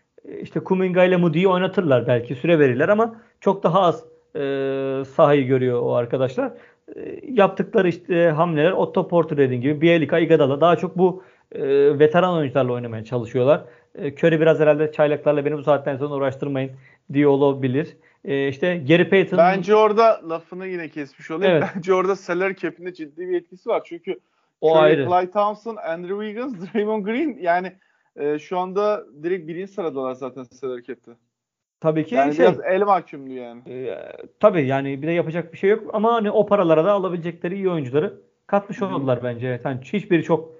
[0.42, 4.04] işte Kuminga ile Moody'yi oynatırlar belki süre verirler ama çok daha az
[4.36, 6.52] e, sahayı görüyor o arkadaşlar.
[6.96, 11.22] E, yaptıkları işte hamleler Otto Porter dediğin gibi Bielika, Iguodala daha çok bu
[11.52, 13.64] e, veteran oyuncularla oynamaya çalışıyorlar.
[13.94, 16.70] E, Curry biraz herhalde çaylaklarla beni bu saatten sonra uğraştırmayın
[17.12, 17.96] diyor olabilir.
[18.24, 21.52] E, işte Gary Payton Bence orada lafını yine kesmiş olayım.
[21.52, 21.64] Evet.
[21.76, 23.82] Bence orada salary cap'inde ciddi bir etkisi var.
[23.84, 24.20] Çünkü
[24.60, 25.06] o Curry, ayrı.
[25.06, 27.72] Clay Thompson, Andrew Wiggins, Draymond Green yani
[28.16, 31.12] e, şu anda direkt birinci sıradalar zaten salary cap'te.
[31.80, 33.62] Tabii ki yani şey, biraz el mahkumdu yani.
[33.66, 33.98] E,
[34.40, 37.70] tabii yani bir de yapacak bir şey yok ama hani o paralara da alabilecekleri iyi
[37.70, 39.60] oyuncuları katmış oldular bence.
[39.64, 40.58] Yani hiçbiri çok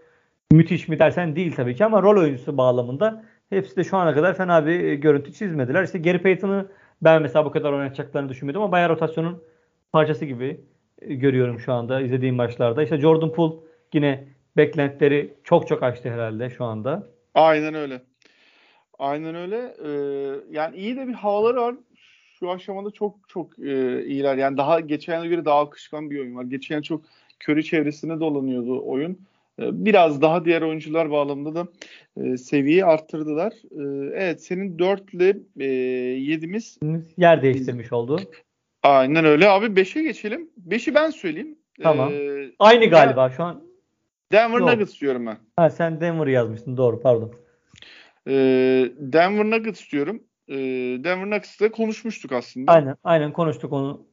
[0.53, 4.37] müthiş mi dersen değil tabii ki ama rol oyuncusu bağlamında hepsi de şu ana kadar
[4.37, 5.85] fena bir e, görüntü çizmediler.
[5.85, 6.67] İşte Gary Payton'ı
[7.03, 9.43] ben mesela bu kadar oynatacaklarını düşünmüyordum ama bayağı rotasyonun
[9.93, 10.61] parçası gibi
[11.03, 12.83] e, görüyorum şu anda izlediğim maçlarda.
[12.83, 13.55] İşte Jordan Poole
[13.93, 14.25] yine
[14.57, 17.07] beklentileri çok çok açtı herhalde şu anda.
[17.35, 18.03] Aynen öyle.
[18.99, 19.75] Aynen öyle.
[19.85, 19.91] Ee,
[20.51, 21.75] yani iyi de bir havaları var.
[22.41, 24.37] şu aşamada çok çok e, iyiler.
[24.37, 26.45] Yani daha geçen göre daha akışkan bir oyun var.
[26.45, 27.05] Geçen çok
[27.45, 29.13] Curry çevresine dolanıyordu oyun.
[29.61, 31.69] E, biraz daha diğer oyuncular bağlamında da
[32.17, 33.53] e, seviyeyi arttırdılar.
[33.53, 35.29] E, evet senin 4 ile
[35.61, 35.67] e,
[36.19, 36.79] 7'miz
[37.17, 38.21] yer değiştirmiş oldu.
[38.83, 39.49] Aynen öyle.
[39.49, 40.51] Abi 5'e geçelim.
[40.69, 41.59] 5'i ben söyleyeyim.
[41.83, 42.13] Tamam.
[42.13, 43.63] Ee, Aynı galiba şu an.
[44.33, 44.61] Denver.
[44.61, 45.37] Nuggets diyorum ben.
[45.57, 46.77] Ha sen Denver yazmıştın.
[46.77, 47.33] Doğru pardon.
[48.29, 50.23] Ee, Denver Nuggets diyorum.
[50.49, 50.55] Ee,
[51.05, 52.73] Denver Nuggets'ta konuşmuştuk aslında.
[52.73, 54.07] Aynen, aynen konuştuk onu.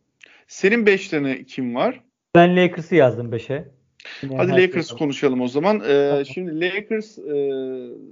[0.48, 2.04] Senin 5 tane kim var?
[2.36, 3.76] Ben Lakers'ı yazdım 5'e.
[4.38, 5.82] Hadi Lakers şey konuşalım o zaman.
[5.88, 6.24] Ee.
[6.34, 7.36] Şimdi Lakers e,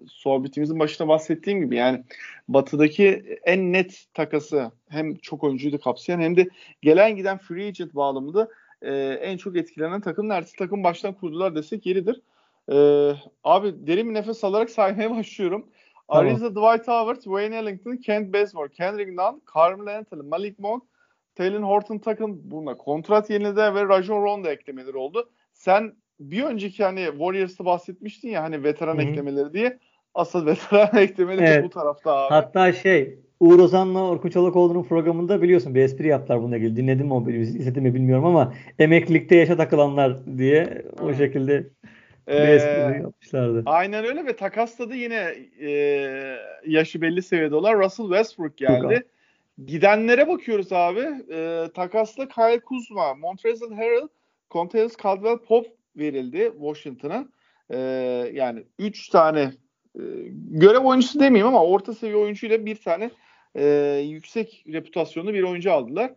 [0.07, 2.03] sohbetimizin başında bahsettiğim gibi yani
[2.47, 6.49] batıdaki en net takası hem çok oyuncuyu da kapsayan hem de
[6.81, 8.49] gelen giden free agent bağlamında
[8.81, 12.21] e, en çok etkilenen takım neredeyse takım baştan kurdular desek yeridir.
[12.71, 12.75] E,
[13.43, 15.65] abi derin bir nefes alarak saymaya başlıyorum.
[16.07, 20.83] Ariza Dwight Howard, Wayne Ellington, Kent Bazemore, Kendrick Nunn, Carmelo Anthony, Malik Monk,
[21.35, 25.29] Taylor Horton takım buna kontrat yeniledi ve Rajon Rondo eklemeleri oldu.
[25.53, 29.01] Sen bir önceki hani Warriors'ı bahsetmiştin ya hani veteran Hı-hı.
[29.01, 29.79] eklemeleri diye.
[30.13, 31.63] Asıl veteran eklemeleri evet.
[31.63, 32.33] bu tarafta abi.
[32.33, 36.75] Hatta şey Uğur Ozan'la Orkun Çolakoğlu'nun programında biliyorsun bir espri yaptılar bununla ilgili.
[36.75, 41.15] Dinledim mi o izledim mi bilmiyorum ama emeklilikte yaşa takılanlar diye o Hı.
[41.15, 41.67] şekilde bir
[42.27, 43.63] ee, yapmışlardı.
[43.65, 45.69] Aynen öyle ve takasta da yine e,
[46.65, 49.03] yaşı belli seviyede olan Russell Westbrook geldi.
[49.65, 51.07] Gidenlere bakıyoruz abi.
[51.31, 54.07] E, takasla Kyle Kuzma, Montrezl Harrell,
[54.51, 57.27] Contails Caldwell Pop verildi Washington'a.
[57.69, 57.77] E,
[58.33, 59.51] yani 3 tane
[59.95, 60.01] e,
[60.51, 63.09] görev oyuncusu demeyeyim ama orta seviye oyuncuyla bir tane
[63.55, 63.65] e,
[64.05, 66.11] yüksek reputasyonlu bir oyuncu aldılar.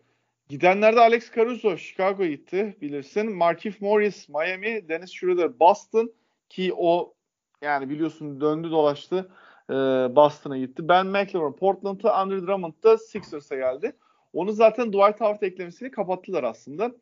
[0.48, 3.36] Gidenlerde Alex Caruso Chicago gitti bilirsin.
[3.36, 6.12] Markif Morris Miami, Dennis Schroeder Boston
[6.48, 7.14] ki o
[7.62, 9.30] yani biliyorsun döndü dolaştı
[9.70, 9.74] e,
[10.16, 10.88] Boston'a gitti.
[10.88, 13.96] Ben McLaren Portland'a, Andre Drummond da Sixers'a geldi.
[14.32, 16.92] Onu zaten Dwight Howard eklemesini kapattılar aslında.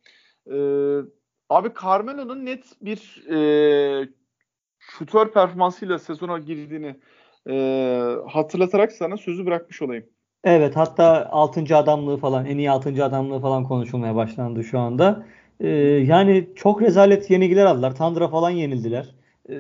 [0.50, 0.56] E,
[1.48, 4.08] abi Carmelo'nun net bir e,
[4.78, 6.96] şutör performansıyla sezona girdiğini
[7.48, 7.54] e,
[8.28, 10.13] hatırlatarak sana sözü bırakmış olayım.
[10.44, 11.76] Evet hatta 6.
[11.76, 13.04] adamlığı falan en iyi 6.
[13.04, 15.26] adamlığı falan konuşulmaya başlandı şu anda.
[15.60, 15.68] Ee,
[16.08, 17.96] yani çok rezalet yenilgiler aldılar.
[17.96, 19.14] Tandra falan yenildiler.
[19.48, 19.54] Ee,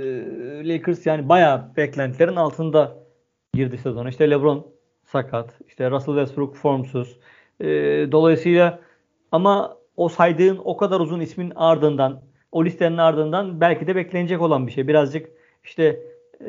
[0.68, 2.96] Lakers yani bayağı beklentilerin altında
[3.54, 4.08] girdi sezona.
[4.08, 4.66] İşte LeBron
[5.04, 5.54] sakat.
[5.68, 7.18] İşte Russell Westbrook formsuz.
[7.60, 7.66] Ee,
[8.12, 8.80] dolayısıyla
[9.32, 14.66] ama o saydığın o kadar uzun ismin ardından o listenin ardından belki de beklenecek olan
[14.66, 14.88] bir şey.
[14.88, 15.30] Birazcık
[15.64, 16.00] işte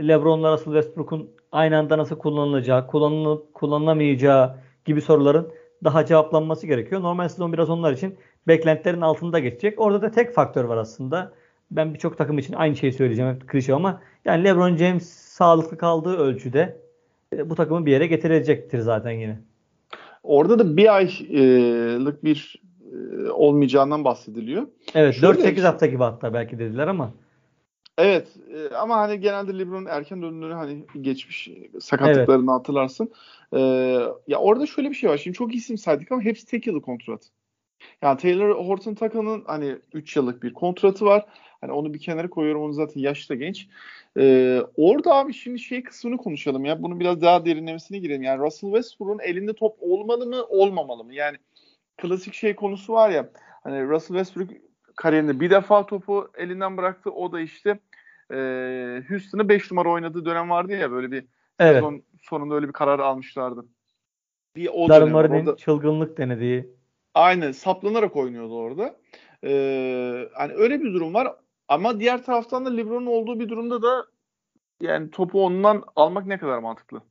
[0.08, 5.48] LeBron'la Russell Westbrook'un aynı anda nasıl kullanılacağı, kullanılıp kullanılamayacağı gibi soruların
[5.84, 7.02] daha cevaplanması gerekiyor.
[7.02, 8.16] Normal sezon biraz onlar için
[8.48, 9.82] beklentilerin altında geçecek.
[9.82, 11.32] Orada da tek faktör var aslında.
[11.72, 13.36] Ben birçok takım için aynı şeyi söyleyeceğim.
[13.36, 16.78] Hep klişe ama yani LeBron James sağlıklı kaldığı ölçüde
[17.34, 19.40] e, bu takımı bir yere getirecektir zaten yine.
[20.24, 24.68] Orada da bir aylık bir e, olmayacağından bahsediliyor.
[24.96, 27.12] Evet 4-8 hafta gibi hatta belki dediler ama.
[27.98, 32.60] Evet e, ama hani genelde LeBron'un erken döndüğünü hani geçmiş sakatlıklarını evet.
[32.60, 33.12] hatırlarsın.
[33.54, 33.60] E,
[34.28, 35.18] ya orada şöyle bir şey var.
[35.18, 37.22] Şimdi çok isim saydık ama hepsi tek yıllık kontrat.
[38.02, 41.26] Yani Taylor Horton Taka'nın hani 3 yıllık bir kontratı var.
[41.62, 42.64] Hani onu bir kenara koyuyorum.
[42.64, 43.68] Onu zaten yaşta genç.
[44.18, 46.84] Ee, orada abi şimdi şey kısmını konuşalım ya.
[46.84, 48.24] Bunu biraz daha derinlemesine girelim.
[48.24, 51.14] Yani Russell Westbrook'un elinde top olmalı mı, olmamalı mı?
[51.14, 51.38] Yani
[51.98, 53.30] klasik şey konusu var ya.
[53.64, 54.50] Hani Russell Westbrook
[54.96, 57.12] kariyerinde bir defa topu elinden bıraktı.
[57.12, 57.80] O da işte
[58.32, 58.38] e,
[59.10, 61.26] Houston'ı 5 numara oynadığı dönem vardı ya böyle bir
[61.60, 61.76] evet.
[61.76, 63.66] sezon sonunda öyle bir karar almışlardı.
[64.56, 65.58] Bir o Darmarin'in orada...
[65.58, 66.70] çılgınlık denediği.
[67.14, 68.96] Aynen saplanarak oynuyordu orada.
[69.44, 71.36] Ee, hani öyle bir durum var.
[71.68, 74.06] Ama diğer taraftan da LeBron'un olduğu bir durumda da
[74.82, 77.02] yani topu ondan almak ne kadar mantıklı?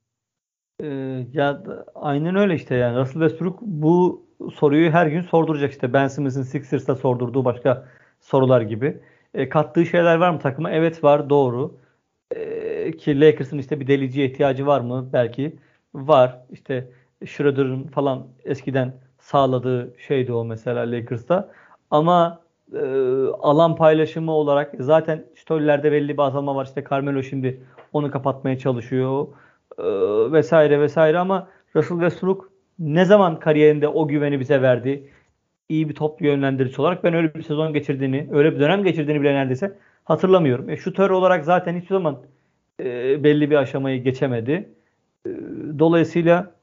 [0.81, 0.87] Ee,
[1.33, 1.63] ya
[1.95, 6.97] aynen öyle işte yani Russell Westbrook bu soruyu her gün sorduracak işte Ben Simmons'ın Sixers'ta
[6.97, 7.89] sordurduğu başka
[8.21, 9.01] sorular gibi.
[9.35, 10.71] E, kattığı şeyler var mı takıma?
[10.71, 11.77] Evet var doğru.
[12.31, 15.11] E, ki Lakers'ın işte bir deliciye ihtiyacı var mı?
[15.13, 15.57] Belki
[15.95, 16.41] var.
[16.51, 16.91] İşte
[17.27, 21.51] Schroeder'ın falan eskiden sağladığı şeydi o mesela Lakers'ta.
[21.91, 22.41] Ama
[22.73, 22.79] e,
[23.43, 26.65] alan paylaşımı olarak zaten storilerde belli bir azalma var.
[26.65, 29.27] İşte Carmelo şimdi onu kapatmaya çalışıyor
[29.79, 29.85] e,
[30.33, 35.11] vesaire vesaire ama Russell Westbrook ne zaman kariyerinde o güveni bize verdi?
[35.69, 39.35] İyi bir top yönlendirici olarak ben öyle bir sezon geçirdiğini, öyle bir dönem geçirdiğini bile
[39.35, 40.71] neredeyse hatırlamıyorum.
[40.71, 42.23] E, şutör olarak zaten hiçbir zaman
[42.81, 44.75] e, belli bir aşamayı geçemedi.
[45.27, 45.31] E,
[45.79, 46.55] dolayısıyla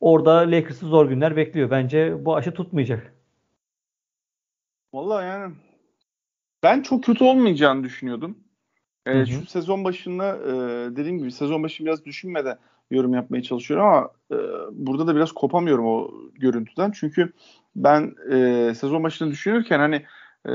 [0.00, 1.70] orada Lakers'ı zor günler bekliyor.
[1.70, 3.14] Bence bu aşı tutmayacak.
[4.92, 5.54] Vallahi yani
[6.62, 8.38] ben çok kötü olmayacağını düşünüyordum.
[9.06, 10.50] E, şu sezon başında e,
[10.96, 12.58] dediğim gibi sezon başı biraz düşünmeden
[12.90, 14.36] yorum yapmaya çalışıyorum ama e,
[14.72, 16.90] burada da biraz kopamıyorum o görüntüden.
[16.90, 17.32] Çünkü
[17.76, 20.02] ben e, sezon başını düşünürken hani
[20.46, 20.52] e,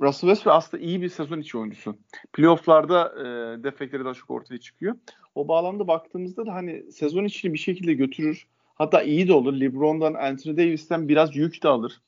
[0.00, 1.96] Russell Westbrook aslında iyi bir sezon içi oyuncusu.
[2.32, 3.24] Playoff'larda e,
[3.64, 4.94] defekleri daha çok ortaya çıkıyor.
[5.34, 8.46] O bağlamda baktığımızda da hani sezon içini bir şekilde götürür.
[8.74, 9.60] Hatta iyi de olur.
[9.60, 12.00] LeBron'dan, Anthony Davis'ten biraz yük de alır.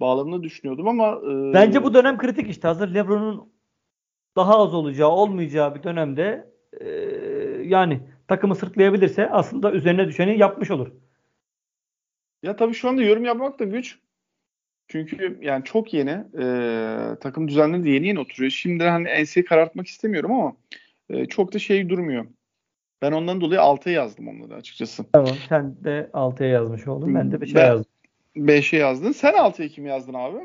[0.00, 2.68] Bağlamını düşünüyordum ama e, Bence bu dönem kritik işte.
[2.68, 3.52] Hazır LeBron'un
[4.36, 6.88] daha az olacağı, olmayacağı bir dönemde e,
[7.64, 10.88] yani takımı sırtlayabilirse aslında üzerine düşeni yapmış olur.
[12.42, 13.98] Ya tabii şu anda yorum yapmak da güç.
[14.88, 16.24] Çünkü yani çok yeni.
[16.42, 16.46] E,
[17.20, 18.50] takım düzenleri de yeni yeni oturuyor.
[18.50, 20.56] Şimdi hani enseyi karartmak istemiyorum ama
[21.10, 22.26] e, çok da şey durmuyor.
[23.02, 25.04] Ben ondan dolayı 6'ya yazdım onları açıkçası.
[25.12, 27.14] Tamam sen de 6'ya yazmış oldun.
[27.14, 27.92] Ben de 5'e yazdım.
[28.36, 29.12] 5'e yazdın.
[29.12, 30.38] Sen 6'ya kim yazdın abi?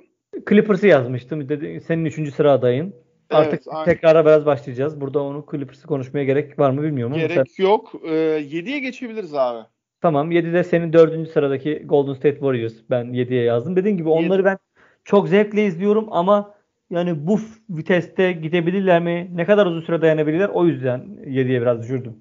[0.50, 1.50] Clippers'ı yazmıştım.
[1.50, 2.34] Dedi, senin 3.
[2.34, 2.96] sıra adayın.
[3.30, 5.02] Artık evet, tekrara biraz başlayacağız.
[5.02, 7.22] Burada onu Clippers'ı konuşmaya gerek var mı bilmiyorum ama.
[7.22, 7.64] Gerek sen...
[7.64, 7.94] yok.
[8.04, 9.68] Ee, 7'ye geçebiliriz abi.
[10.02, 11.32] Tamam 7'de senin 4.
[11.32, 12.74] sıradaki Golden State Warriors.
[12.90, 13.76] Ben 7'ye yazdım.
[13.76, 14.58] Dediğim gibi onları ben
[15.04, 16.54] çok zevkle izliyorum ama
[16.90, 19.32] yani bu viteste gidebilirler mi?
[19.34, 20.50] Ne kadar uzun süre dayanabilirler?
[20.50, 22.16] O yüzden 7'ye biraz düşürdüm.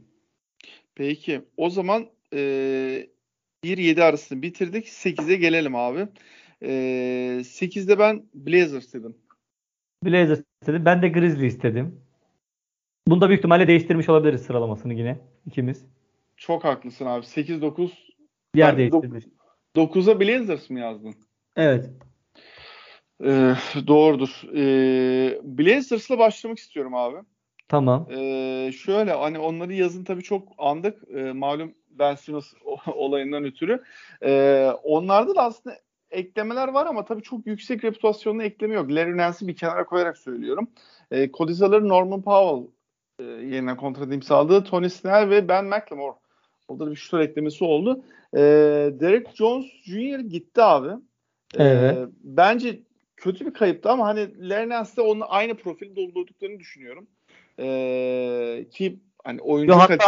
[0.95, 1.41] Peki.
[1.57, 2.39] O zaman e,
[3.65, 4.87] 1-7 arasını bitirdik.
[4.87, 6.07] 8'e gelelim abi.
[6.63, 6.69] E,
[7.43, 9.15] 8'de ben Blazers dedim.
[10.05, 10.85] Blazers istedim.
[10.85, 12.01] Ben de Grizzly istedim.
[13.09, 15.85] Bunda büyük ihtimalle değiştirmiş olabiliriz sıralamasını yine ikimiz.
[16.37, 17.27] Çok haklısın abi.
[17.27, 17.91] 8-9
[18.55, 19.25] yer değiştirmiş.
[19.77, 21.15] 9'a Blazers mı yazdın?
[21.57, 21.91] Evet.
[23.25, 23.55] Ee,
[23.87, 24.43] doğrudur.
[24.55, 27.17] Ee, Blazers'la başlamak istiyorum abi.
[27.69, 28.07] Tamam.
[28.11, 31.03] Ee, şöyle hani onları yazın tabii çok andık.
[31.15, 32.53] Ee, malum Ben Simmons
[32.87, 33.83] olayından ötürü.
[34.23, 35.77] Ee, onlarda da aslında
[36.17, 38.91] eklemeler var ama tabii çok yüksek reputasyonlu ekleme yok.
[38.91, 40.69] Larry Nance'i bir kenara koyarak söylüyorum.
[41.11, 41.53] Ee, Cody
[41.89, 42.71] Norman Powell
[43.19, 44.65] e, yerine kontrat imzaladı.
[44.65, 46.17] Tony Snell ve Ben McLemore.
[46.69, 48.05] Orada bir şutör eklemesi oldu.
[48.35, 48.41] Ee,
[49.01, 50.19] Derek Jones Jr.
[50.19, 50.89] gitti abi.
[51.59, 52.09] Ee, evet.
[52.23, 52.81] Bence
[53.17, 57.07] kötü bir kayıptı ama hani Larry Nance'de onun aynı profili doldurduklarını düşünüyorum.
[57.59, 60.01] Ee, ki hani oyuncu Yo, olarak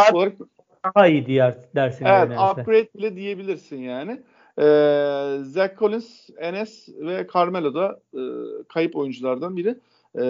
[0.83, 2.05] daha iyi diğer dersin.
[2.05, 4.21] Evet, upgrade bile diyebilirsin yani.
[4.59, 8.21] Ee, Zach Collins, Enes ve Carmelo da e,
[8.67, 9.75] kayıp oyunculardan biri.
[10.15, 10.21] E,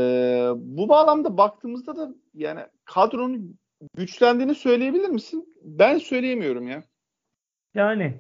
[0.56, 3.58] bu bağlamda baktığımızda da yani kadronun
[3.98, 5.56] güçlendiğini söyleyebilir misin?
[5.63, 6.84] Ben söyleyemiyorum ya.
[7.76, 8.13] Yani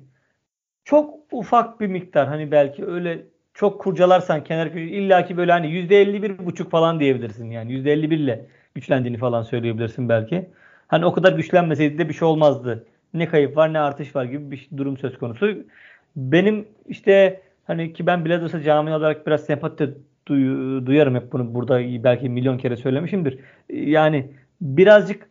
[0.83, 6.45] çok ufak bir miktar hani belki öyle çok kurcalarsan kenar köşe illaki böyle hani %51
[6.45, 8.45] buçuk falan diyebilirsin yani %51 ile
[8.75, 10.49] güçlendiğini falan söyleyebilirsin belki.
[10.87, 12.87] Hani o kadar güçlenmeseydi de bir şey olmazdı.
[13.13, 15.57] Ne kayıp var ne artış var gibi bir durum söz konusu.
[16.15, 20.45] Benim işte hani ki ben Blazers'a cami olarak biraz sempati duy,
[20.85, 23.39] duyarım hep bunu burada belki milyon kere söylemişimdir.
[23.69, 25.29] Yani birazcık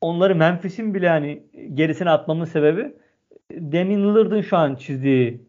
[0.00, 1.42] onları Memphis'in bile hani
[1.74, 2.94] gerisine atmamın sebebi
[3.52, 5.48] Damian Lillard'ın şu an çizdiği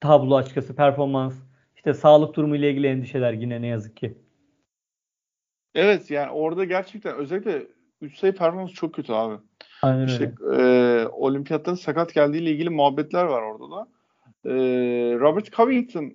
[0.00, 1.34] tablo açıkçası performans
[1.76, 4.18] işte sağlık durumu ile ilgili endişeler yine ne yazık ki.
[5.74, 7.66] Evet yani orada gerçekten özellikle
[8.00, 9.42] 3 sayı performansı çok kötü abi.
[9.82, 11.02] Aynen işte, öyle.
[11.02, 13.88] E, olimpiyatların sakat geldiğiyle ilgili muhabbetler var orada da.
[14.44, 14.52] E,
[15.20, 16.12] Robert Covington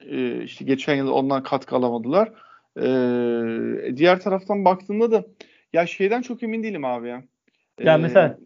[0.00, 2.32] e, işte geçen yıl ondan katkı alamadılar.
[2.76, 5.24] E, diğer taraftan baktığımda da
[5.72, 7.24] ya şeyden çok emin değilim abi ya.
[7.80, 8.38] Ya ee, mesela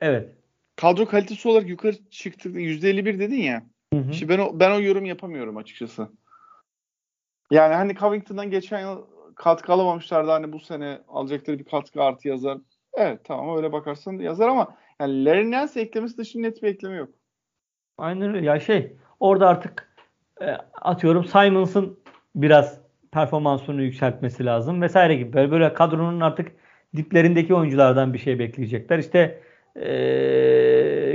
[0.00, 0.28] evet.
[0.76, 2.48] Kadro kalitesi olarak yukarı çıktı.
[2.48, 3.62] %51 dedin ya.
[3.92, 4.28] Hı hı.
[4.28, 6.08] Ben o, ben o yorum yapamıyorum açıkçası.
[7.50, 10.30] Yani hani Covington'dan geçen yıl katkı alamamışlardı.
[10.30, 12.58] Hani bu sene alacakları bir katkı artı yazar.
[13.00, 17.08] Evet tamam öyle bakarsan yazar ama yani Larry Nance eklemesi dışında net bir ekleme yok.
[17.98, 18.46] Aynen öyle.
[18.46, 19.94] Ya şey orada artık
[20.40, 20.46] e,
[20.80, 21.98] atıyorum Simons'ın
[22.34, 22.80] biraz
[23.12, 25.32] performansını yükseltmesi lazım vesaire gibi.
[25.32, 26.52] Böyle, böyle kadronun artık
[26.96, 28.98] diplerindeki oyunculardan bir şey bekleyecekler.
[28.98, 29.42] İşte
[29.76, 29.82] e,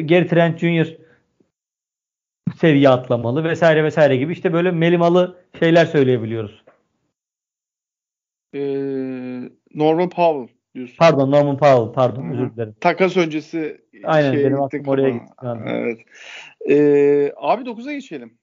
[0.01, 0.97] Gary Trent Jr.
[2.57, 6.63] seviye atlamalı vesaire vesaire gibi işte böyle melimalı şeyler söyleyebiliyoruz.
[8.53, 10.95] Ee, Norman Powell diyorsun.
[10.97, 12.33] Pardon Norman Powell pardon Hı-hı.
[12.33, 12.75] özür dilerim.
[12.81, 15.33] Takas öncesi Aynen şey benim aklım oraya gitti.
[15.67, 15.99] Evet.
[16.69, 18.37] Ee, abi 9'a geçelim.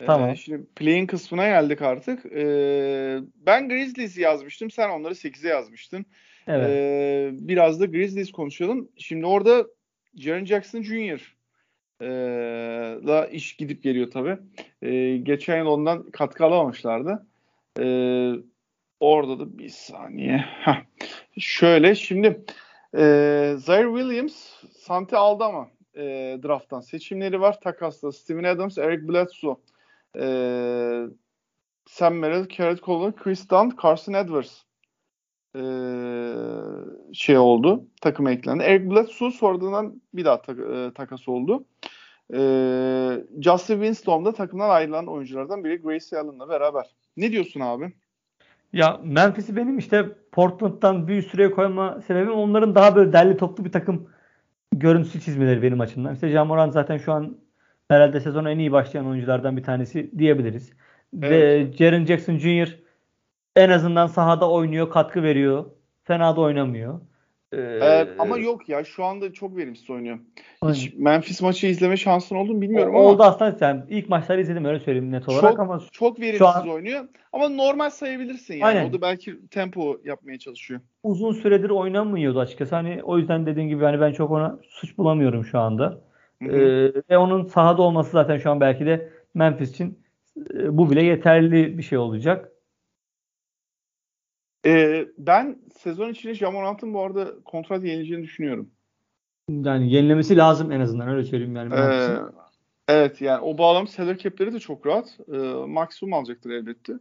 [0.00, 0.30] Ee, tamam.
[0.30, 2.26] Ee, şimdi play'in kısmına geldik artık.
[2.26, 4.70] Ee, ben Grizzlies yazmıştım.
[4.70, 6.06] Sen onları 8'e yazmıştın.
[6.46, 6.70] Evet.
[6.70, 8.88] Ee, biraz da Grizzlies konuşalım.
[8.96, 9.66] Şimdi orada
[10.14, 11.36] Jaren Jackson Jr.
[12.00, 12.06] Ee,
[13.06, 14.38] da iş gidip geliyor tabii.
[14.82, 17.26] Ee, geçen yıl ondan katkı alamamışlardı.
[17.80, 18.32] Ee,
[19.00, 20.36] orada da bir saniye.
[20.36, 20.84] Heh.
[21.38, 22.44] Şöyle şimdi
[22.94, 24.34] e, Zaire Williams
[24.78, 26.02] Sante aldı ama e,
[26.42, 27.60] drafttan seçimleri var.
[27.60, 29.56] Takasla Steven Adams, Eric Bledsoe,
[30.18, 30.26] e,
[31.86, 34.62] Sam Merrill, Garrett Colvin, Chris Dunn, Carson Edwards
[35.56, 35.62] e,
[37.12, 37.84] şey oldu.
[38.00, 38.62] Takıma eklendi.
[38.62, 41.64] Eric Bledsoe sonradan bir daha tak, e, takas oldu.
[42.34, 42.40] E,
[43.40, 46.94] Justin Winston da takımdan ayrılan oyunculardan biri Gracie Allen'la beraber.
[47.16, 47.92] Ne diyorsun abi?
[48.72, 53.72] Ya Memphis'i benim işte Portland'dan bir süreye koyma sebebim onların daha böyle derli toplu bir
[53.72, 54.10] takım
[54.72, 56.14] görüntüsü çizmeleri benim açımdan.
[56.14, 57.36] İşte Jamoran zaten şu an
[57.88, 60.72] herhalde sezona en iyi başlayan oyunculardan bir tanesi diyebiliriz.
[61.22, 61.30] Evet.
[61.30, 62.78] Ve Jaren Jackson Jr.
[63.56, 65.64] en azından sahada oynuyor, katkı veriyor.
[66.04, 67.00] Fena da oynamıyor.
[67.52, 70.18] Ee, ee, ama yok ya şu anda çok verimsiz oynuyor.
[70.64, 73.08] Hiç Memphis maçı izleme şansın oldu mu bilmiyorum o, ama.
[73.08, 75.80] Oldu aslında yani ilk maçları izledim öyle söyleyeyim net olarak çok, ama.
[75.92, 78.64] Çok verimsiz an, oynuyor ama normal sayabilirsin yani.
[78.64, 78.90] Aynen.
[78.90, 80.80] O da belki tempo yapmaya çalışıyor.
[81.02, 82.74] Uzun süredir oynamıyordu açıkçası.
[82.74, 86.00] Hani o yüzden dediğim gibi hani ben çok ona suç bulamıyorum şu anda.
[86.42, 89.98] Ee, ve onun sahada olması zaten şu an belki de Memphis için
[90.54, 92.52] e, bu bile yeterli bir şey olacak.
[94.66, 98.70] Ee, ben sezon içinde Jamorant'ın bu arada kontrat yenileceğini düşünüyorum.
[99.50, 101.74] Yani yenilemesi lazım en azından öyle söyleyeyim yani.
[101.74, 102.18] Ee,
[102.88, 105.18] evet yani o bağlam salary cap'leri de çok rahat.
[105.32, 106.92] Ee, maksimum alacaktır elbette.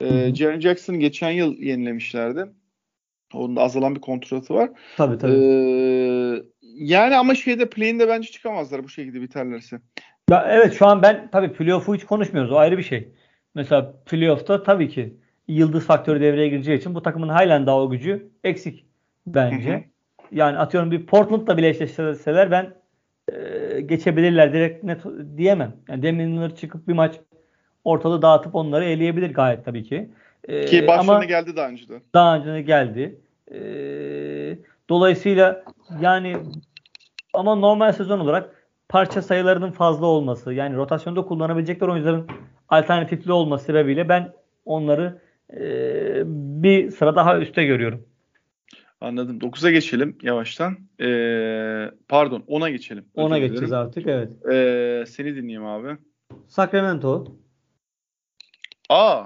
[0.00, 2.46] Ee, Jaren Jackson geçen yıl yenilemişlerdi.
[3.34, 4.70] Onun da azalan bir kontratı var.
[4.96, 5.32] Tabii tabii.
[5.32, 9.80] Ee, yani ama şeyde play'inde bence çıkamazlar bu şekilde biterlerse.
[10.30, 12.52] Ya evet şu an ben tabii playoff'u hiç konuşmuyoruz.
[12.52, 13.14] O ayrı bir şey.
[13.54, 15.16] Mesela playoff'ta tabii ki
[15.48, 18.84] yıldız faktörü devreye gireceği için bu takımın halen daha o gücü eksik
[19.26, 19.84] bence.
[20.32, 22.74] Yani atıyorum bir Portland'la bile eşleşseler ben
[23.32, 25.00] e, geçebilirler direkt net
[25.36, 25.72] diyemem.
[25.88, 27.14] Yani Deminler çıkıp bir maç
[27.84, 30.10] ortalığı dağıtıp onları eleyebilir gayet tabii ki.
[30.48, 32.00] E, ki başlarına geldi daha önce de.
[32.14, 33.20] Daha önce de geldi.
[33.52, 33.58] E,
[34.88, 35.64] dolayısıyla
[36.00, 36.36] yani
[37.32, 42.26] ama normal sezon olarak parça sayılarının fazla olması yani rotasyonda kullanabilecekler oyuncuların
[42.68, 44.32] alternatifli olması sebebiyle ben
[44.64, 45.18] onları
[46.64, 48.06] bir sıra daha üstte görüyorum.
[49.00, 49.38] Anladım.
[49.38, 50.78] 9'a geçelim yavaştan.
[51.00, 53.04] Ee, pardon 10'a geçelim.
[53.16, 54.46] 10'a geçeceğiz artık evet.
[54.52, 55.96] Ee, seni dinleyeyim abi.
[56.48, 57.36] Sacramento.
[58.88, 59.24] Aa.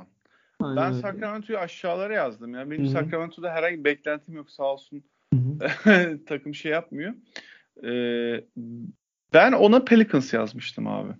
[0.60, 1.02] Aynen ben öyle.
[1.02, 2.54] Sacramento'yu aşağılara yazdım.
[2.54, 2.92] Yani benim Hı-hı.
[2.92, 5.04] Sacramento'da herhangi bir beklentim yok sağ olsun.
[6.26, 7.14] Takım şey yapmıyor.
[7.84, 8.44] Ee,
[9.34, 11.12] ben ona Pelicans yazmıştım abi.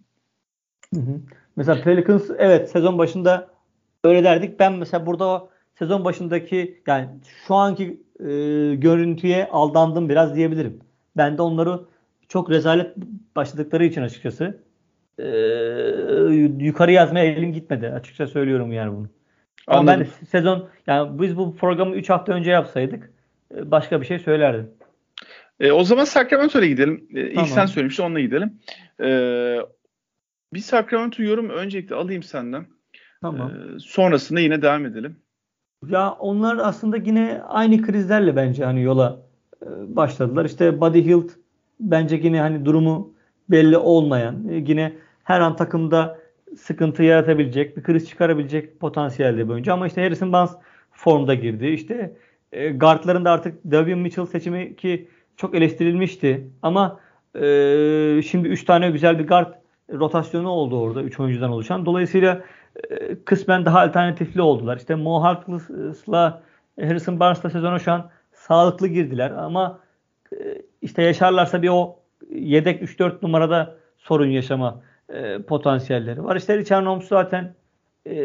[0.95, 1.21] Hı-hı.
[1.57, 3.58] Mesela Pelicans evet sezon başında
[4.05, 4.61] öyle derdik.
[4.61, 7.09] Ben mesela burada sezon başındaki yani
[7.47, 8.27] şu anki e,
[8.75, 10.81] görüntüye aldandım biraz diyebilirim.
[11.17, 11.81] Ben de onları
[12.29, 12.97] çok rezalet
[13.37, 14.63] başladıkları için açıkçası
[15.19, 15.29] e,
[16.59, 17.89] yukarı yazmaya elim gitmedi.
[17.89, 19.09] Açıkça söylüyorum yani bunu.
[19.67, 20.09] Ama Anladım.
[20.21, 23.11] ben sezon yani biz bu programı 3 hafta önce yapsaydık
[23.55, 24.71] e, başka bir şey söylerdim.
[25.61, 27.09] E, o zaman Sacramento'ya gidelim.
[27.15, 27.45] E, tamam.
[27.45, 28.59] İlk sen söylemiştin onunla gidelim.
[29.01, 29.09] E,
[30.55, 32.67] bir Sacramento yorum öncelikle alayım senden.
[33.23, 33.51] Tamam.
[33.51, 35.17] E, sonrasında yine devam edelim.
[35.89, 39.23] Ya onlar aslında yine aynı krizlerle bence hani yola
[39.63, 40.45] e, başladılar.
[40.45, 41.31] İşte Buddy Hield
[41.81, 43.15] bence yine hani durumu
[43.51, 44.93] belli olmayan, e, yine
[45.25, 46.19] her an takımda
[46.57, 49.73] sıkıntı yaratabilecek, bir kriz çıkarabilecek potansiyelde bir oyuncu.
[49.73, 50.53] Ama işte Harrison Barnes
[50.93, 51.67] formda girdi.
[51.67, 52.17] İşte
[52.53, 56.51] e, guardların da artık Davion Mitchell seçimi ki çok eleştirilmişti.
[56.63, 57.01] Ama
[57.35, 57.41] e,
[58.27, 59.55] şimdi 3 tane güzel bir guard
[59.93, 61.87] rotasyonu oldu orada 3 oyuncudan oluşan.
[61.87, 62.45] Dolayısıyla
[63.25, 64.77] kısmen daha alternatifli oldular.
[64.77, 66.43] İşte Mo Harkless'la
[66.81, 69.81] Harrison Barnes'la sezona şu an sağlıklı girdiler ama
[70.33, 70.37] e,
[70.83, 71.99] işte yaşarlarsa bir o
[72.31, 76.37] yedek 3-4 numarada sorun yaşama e, potansiyelleri var.
[76.37, 77.55] İşte Richard Holmes zaten
[78.07, 78.19] e,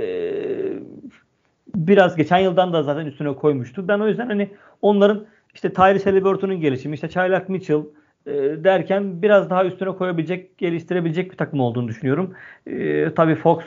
[1.75, 3.87] biraz geçen yıldan da zaten üstüne koymuştu.
[3.87, 4.49] Ben o yüzden hani
[4.81, 7.83] onların işte Tyrese Halliburton'un gelişimi, işte Çaylak Mitchell
[8.25, 8.31] e,
[8.63, 12.33] derken biraz daha üstüne koyabilecek, geliştirebilecek bir takım olduğunu düşünüyorum.
[12.67, 13.63] E, tabii Fox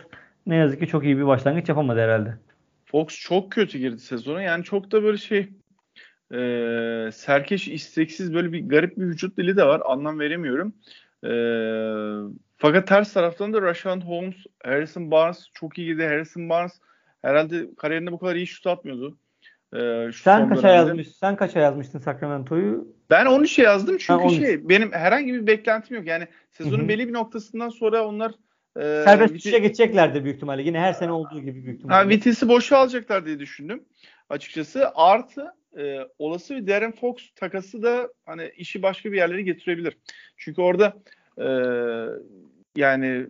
[0.47, 2.35] ne yazık ki çok iyi bir başlangıç yapamadı herhalde.
[2.85, 4.43] Fox çok kötü girdi sezona.
[4.43, 5.49] Yani çok da böyle şey
[6.33, 6.39] e,
[7.13, 9.83] serkeş isteksiz böyle bir garip bir vücut dili de var.
[9.85, 10.75] Anlam veremiyorum.
[11.25, 11.31] E,
[12.57, 16.05] fakat ters taraftan da Rashawn Holmes, Harrison Barnes çok iyi girdi.
[16.05, 16.81] Harrison Barnes
[17.23, 19.19] herhalde kariyerinde bu kadar iyi şut atmıyordu.
[19.75, 21.09] Ee, sen kaça yazmış?
[21.09, 22.89] Sen kaça yazmıştın Sacramento'yu?
[23.11, 26.07] Ben 13'e yazdım çünkü şey benim herhangi bir beklentim yok.
[26.07, 26.89] Yani sezonun Hı-hı.
[26.89, 28.33] belli bir noktasından sonra onlar
[28.77, 30.63] e, serbest vit- düşüşe geçeceklerdir büyük ihtimalle.
[30.63, 31.97] Yine her sene olduğu gibi büyük ihtimalle.
[31.97, 33.85] Ha, vitesi boşa alacaklar diye düşündüm
[34.29, 34.91] açıkçası.
[34.95, 39.99] Artı e, olası bir Darren Fox takası da hani işi başka bir yerlere getirebilir.
[40.37, 40.97] Çünkü orada
[41.39, 41.47] e,
[42.77, 43.27] yani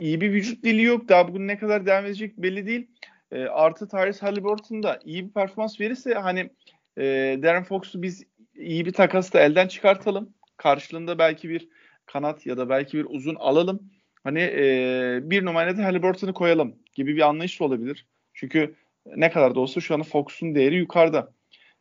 [0.00, 1.08] iyi bir vücut dili yok.
[1.08, 2.86] Daha bugün ne kadar devam edecek belli değil.
[3.32, 6.50] E, artı Tyrese Halliburton da iyi bir performans verirse hani
[6.98, 7.04] e,
[7.42, 10.34] Darren Fox'u biz iyi bir takasla elden çıkartalım.
[10.56, 11.68] Karşılığında belki bir
[12.06, 13.90] kanat ya da belki bir uzun alalım.
[14.24, 18.06] Hani e, bir numaraya da Halliburton'u koyalım gibi bir anlayış da olabilir.
[18.34, 18.74] Çünkü
[19.16, 21.32] ne kadar da olsa şu an Fox'un değeri yukarıda.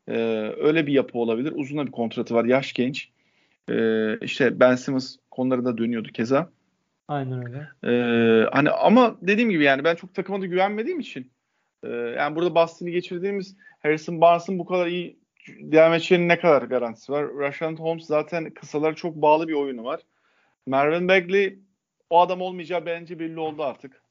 [0.08, 0.14] Ee,
[0.58, 1.54] öyle bir yapı olabilir.
[1.56, 2.46] Uzun bir kontratı var.
[2.46, 3.10] Yaş genç.
[3.70, 6.50] Ee, işte Ben Simmons konularında dönüyordu keza.
[7.08, 7.68] Aynen öyle.
[7.84, 11.32] Ee, hani ama dediğim gibi yani ben çok takıma da güvenmediğim için
[11.84, 17.12] e, yani burada Boston'ı geçirdiğimiz Harrison Barnes'ın bu kadar iyi devam edeceğinin ne kadar garantisi
[17.12, 17.38] var?
[17.40, 20.02] Rashad Holmes zaten kısalara çok bağlı bir oyunu var.
[20.66, 21.60] Marvin Bagley
[22.10, 24.02] o adam olmayacağı bence belli oldu artık.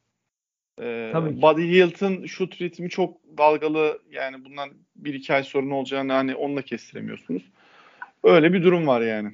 [0.80, 4.03] Ee, Buddy Hilton şut ritmi çok dalgalı.
[4.11, 7.42] Yani bundan bir iki ay sonra ne olacağını hani onunla kestiremiyorsunuz.
[8.24, 9.32] Öyle bir durum var yani.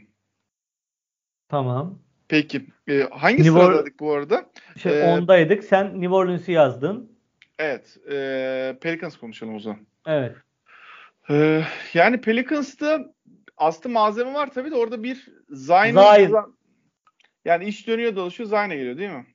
[1.49, 1.99] Tamam.
[2.29, 2.67] Peki.
[2.89, 4.47] Ee, hangi New sıradaydık bu arada?
[4.83, 5.65] Şey, ee, ondaydık.
[5.65, 7.13] Sen New Orleans'ı yazdın.
[7.59, 7.97] Evet.
[8.11, 9.81] E, Pelicans konuşalım o zaman.
[10.07, 10.37] Evet.
[11.31, 13.15] Ee, yani Pelicans'ta
[13.57, 15.97] aslında malzeme var tabii de orada bir Zayn
[17.45, 19.27] yani iş dönüyor dolaşıyor Zayn'e geliyor değil mi?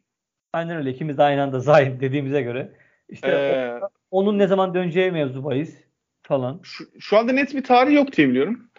[0.53, 0.91] Aynen öyle.
[0.91, 2.73] İkimiz de aynı anda Zayn dediğimize göre.
[3.09, 3.79] İşte ee,
[4.11, 5.77] onun ne zaman döneceği mevzu bahis
[6.23, 6.59] falan.
[6.63, 8.69] Şu, şu anda net bir tarih yok diye biliyorum.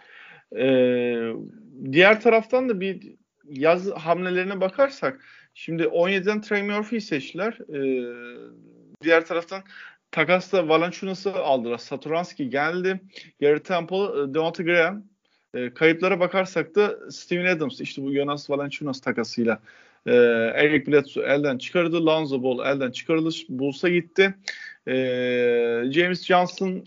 [0.57, 1.33] Ee,
[1.93, 5.25] diğer taraftan da bir yaz hamlelerine bakarsak
[5.55, 7.59] şimdi 17'den Trey Murphy'yi seçtiler.
[7.69, 8.05] Ee,
[9.03, 9.63] diğer taraftan
[10.11, 11.79] takasla Valanciunas'ı aldılar.
[11.79, 13.01] Satoranski geldi.
[13.41, 15.05] Gary Temple, e, Devonta Graham.
[15.55, 19.61] E, kayıplara bakarsak da Steven Adams işte bu Jonas Valanciunas takasıyla
[20.07, 20.15] e,
[20.55, 22.07] Eric Bledsoe elden çıkarıldı.
[22.07, 23.31] Lonzo Ball elden çıkarıldı.
[23.49, 24.35] Bulls'a gitti.
[24.87, 24.95] E,
[25.91, 26.85] James Johnson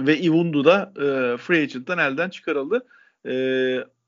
[0.00, 2.86] ve Iwundu da e, free agent'tan elden çıkarıldı.
[3.26, 3.34] E,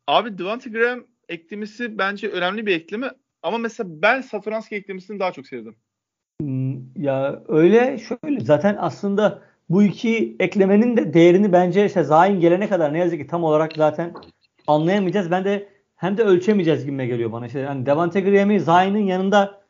[0.07, 3.11] abi Devonta Graham eklemesi bence önemli bir ekleme.
[3.43, 5.77] Ama mesela ben Satoranski eklemesini daha çok sevdim.
[6.41, 12.69] Hmm, ya öyle şöyle zaten aslında bu iki eklemenin de değerini bence işte Zayn gelene
[12.69, 14.13] kadar ne yazık ki tam olarak zaten
[14.67, 15.31] anlayamayacağız.
[15.31, 17.47] Ben de hem de ölçemeyeceğiz gibi geliyor bana.
[17.47, 19.61] İşte yani Devante Graham'i Zayn'ın yanında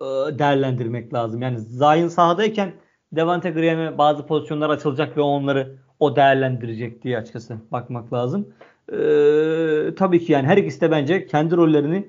[0.00, 0.04] e,
[0.38, 1.42] değerlendirmek lazım.
[1.42, 2.72] Yani Zayn sahadayken
[3.12, 8.48] Devante Graham'e bazı pozisyonlar açılacak ve onları o değerlendirecek diye açıkçası bakmak lazım.
[8.92, 12.08] Ee, tabii ki yani her ikisi de bence kendi rollerini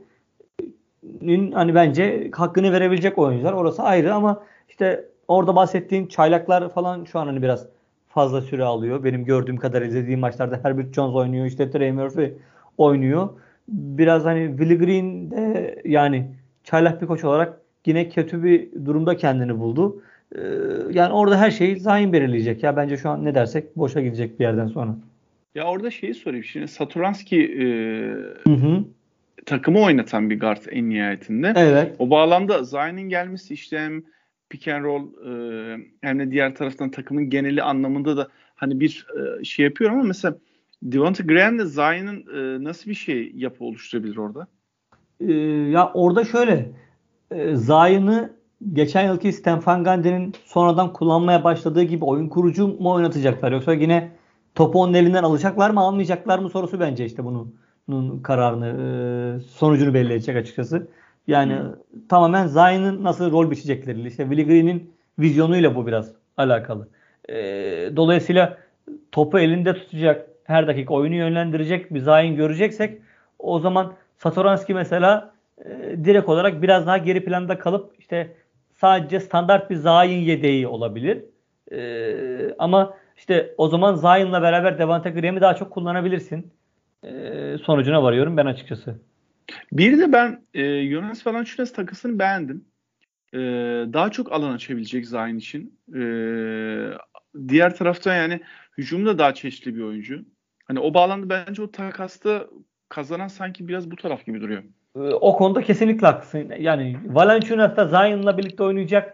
[1.54, 3.54] hani bence hakkını verebilecek oyuncular.
[3.54, 7.66] Orası ayrı ama işte orada bahsettiğin çaylaklar falan şu an hani biraz
[8.10, 9.04] fazla süre alıyor.
[9.04, 11.46] Benim gördüğüm kadar izlediğim maçlarda Herbert Jones oynuyor.
[11.46, 12.34] işte Trey Murphy
[12.78, 13.30] oynuyor.
[13.68, 16.28] Biraz hani Willie Green de yani
[16.64, 20.02] çaylak bir koç olarak yine kötü bir durumda kendini buldu.
[20.36, 20.40] Ee,
[20.92, 22.64] yani orada her şeyi Zayn belirleyecek.
[22.64, 24.96] Ya bence şu an ne dersek boşa gidecek bir yerden sonra.
[25.56, 26.44] Ya orada şeyi sorayım.
[26.44, 27.66] Şimdi Saturanski e,
[28.50, 28.84] hı hı
[29.46, 31.54] takımı oynatan bir guard en nihayetinde.
[31.56, 31.96] Evet.
[32.00, 34.04] O bağlamda Zayn'in gelmesi işte hem
[34.52, 39.44] pick and roll e, hem de diğer taraftan takımın geneli anlamında da hani bir e,
[39.44, 40.36] şey yapıyorum ama mesela
[40.84, 44.48] Devonta Graham ile Zayn'ın e, nasıl bir şey yapı oluşturabilir orada?
[45.20, 45.34] Ee,
[45.72, 46.72] ya orada şöyle
[47.32, 48.34] e, Zayn'ı
[48.74, 54.12] geçen yılki Stan Gundy'nin sonradan kullanmaya başladığı gibi oyun kurucu mu oynatacaklar yoksa yine
[54.56, 57.54] topu onun elinden alacaklar mı almayacaklar mı sorusu bence işte bunu
[58.24, 60.88] kararını, e, sonucunu belli edecek açıkçası.
[61.28, 62.08] Yani hmm.
[62.10, 66.88] tamamen Zayn'ın nasıl rol biçecekleriyle, işte Willie Green'in vizyonuyla bu biraz alakalı.
[67.30, 67.36] E,
[67.96, 68.58] dolayısıyla
[69.12, 73.02] topu elinde tutacak, her dakika oyunu yönlendirecek bir Zayn göreceksek
[73.40, 75.34] o zaman Satoranski mesela
[75.66, 75.70] e,
[76.06, 78.36] direkt olarak biraz daha geri planda kalıp işte
[78.74, 81.24] sadece standart bir Zayn yedeği olabilir.
[81.72, 86.52] E, ama işte o zaman Zayn'la beraber Devante Graham'i daha çok kullanabilirsin
[87.04, 87.10] e,
[87.64, 88.96] sonucuna varıyorum ben açıkçası.
[89.72, 92.66] Bir de ben e, Jonas Valanciunas takısını beğendim.
[93.34, 93.40] E,
[93.94, 95.80] daha çok alan açabilecek Zayn için.
[95.96, 96.02] E,
[97.48, 98.42] diğer taraftan yani
[98.78, 100.26] hücumda daha çeşitli bir oyuncu.
[100.66, 102.48] Hani o bağlamda bence o takasta
[102.90, 104.64] kazanan sanki biraz bu taraf gibi duruyor.
[104.96, 106.52] E, o konuda kesinlikle haklısın.
[106.60, 109.14] Yani Valanciunas da Zion'la birlikte oynayacak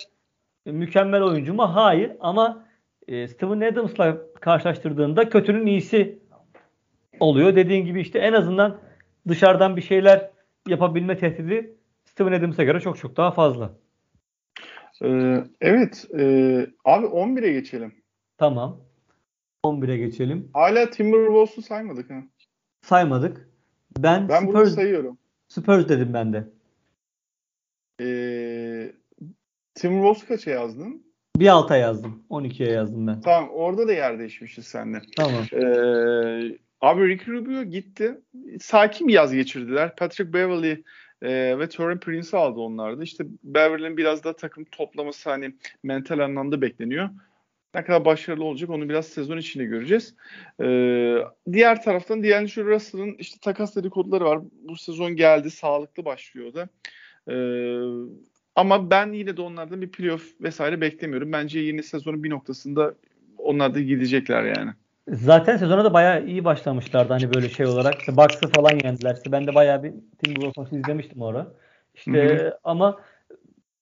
[0.66, 1.76] mükemmel oyuncu mu?
[1.76, 2.66] Hayır ama
[3.08, 6.20] e, Steven Adams'la karşılaştırdığında kötünün iyisi
[7.20, 7.56] oluyor.
[7.56, 8.78] Dediğin gibi işte en azından
[9.28, 10.32] dışarıdan bir şeyler
[10.68, 11.76] yapabilme tehdidi
[12.06, 13.74] Steven Adams'a göre çok çok daha fazla.
[15.04, 16.08] Ee, evet.
[16.14, 16.24] E,
[16.86, 17.94] abi 11'e geçelim.
[18.38, 18.82] Tamam.
[19.64, 20.50] 11'e geçelim.
[20.54, 22.24] Hala Timberwolves'u saymadık ha.
[22.82, 23.50] Saymadık.
[23.98, 25.18] Ben, ben Spurs, sayıyorum.
[25.48, 26.48] Spurs dedim ben de.
[28.02, 28.92] Ee,
[29.76, 31.08] Timberwolves'u kaça yazdın?
[31.38, 32.24] Bir alta yazdım.
[32.30, 33.22] 12'ye yazdım ben.
[33.22, 33.50] Tamam.
[33.50, 35.02] Orada da yer değişmişiz seninle.
[35.16, 35.44] Tamam.
[35.54, 38.22] Ee, Abi Ricky Rubio gitti.
[38.60, 39.96] Sakin bir yaz geçirdiler.
[39.96, 40.84] Patrick Beverly
[41.22, 43.04] e, ve Torin Prince aldı onlarda.
[43.04, 47.10] İşte Beverly'nin biraz daha takım toplaması hani mental anlamda bekleniyor.
[47.76, 50.16] Ne kadar başarılı olacak onu biraz sezon içinde göreceğiz.
[50.62, 51.18] Ee,
[51.52, 54.40] diğer taraftan D'Angelo Russell'ın işte takas dedikoduları var.
[54.52, 55.52] Bu sezon geldi.
[55.52, 56.70] Sağlıklı başlıyor da.
[57.32, 57.36] Ee,
[58.56, 61.32] ama ben yine de onlardan bir playoff vesaire beklemiyorum.
[61.32, 62.96] Bence yeni sezonun bir noktasında
[63.38, 64.72] onlar da gidecekler yani.
[65.08, 68.00] Zaten sezona da bayağı iyi başlamışlardı hani böyle şey olarak.
[68.00, 69.16] İşte Bucks'ı falan yendiler.
[69.16, 69.94] İşte ben de bayağı bir
[70.24, 71.48] Timberwolves maçı izlemiştim orada.
[71.96, 72.58] İşte hı hı.
[72.64, 73.00] ama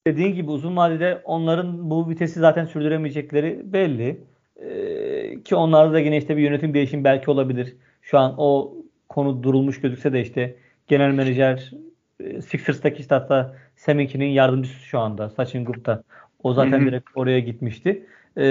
[0.07, 4.21] dediğin gibi uzun vadede onların bu vitesi zaten sürdüremeyecekleri belli.
[4.61, 7.76] Ee, ki onlarda da yine işte bir yönetim değişimi belki olabilir.
[8.01, 8.73] Şu an o
[9.09, 10.55] konu durulmuş gözükse de işte
[10.88, 11.71] genel menajer
[12.19, 16.03] e, Sixers'taki işte hatta Seminki'nin yardımcısı şu anda Sachin Gupta.
[16.43, 16.88] O zaten Hı-hı.
[16.88, 18.05] direkt oraya gitmişti.
[18.38, 18.43] Ee,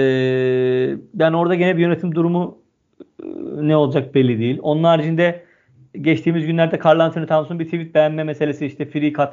[1.19, 2.64] yani orada gene bir yönetim durumu
[3.55, 4.59] ne olacak belli değil.
[4.61, 5.45] Onun haricinde
[6.01, 9.29] geçtiğimiz günlerde Carl Anthony Towns'un bir tweet beğenme meselesi işte free cut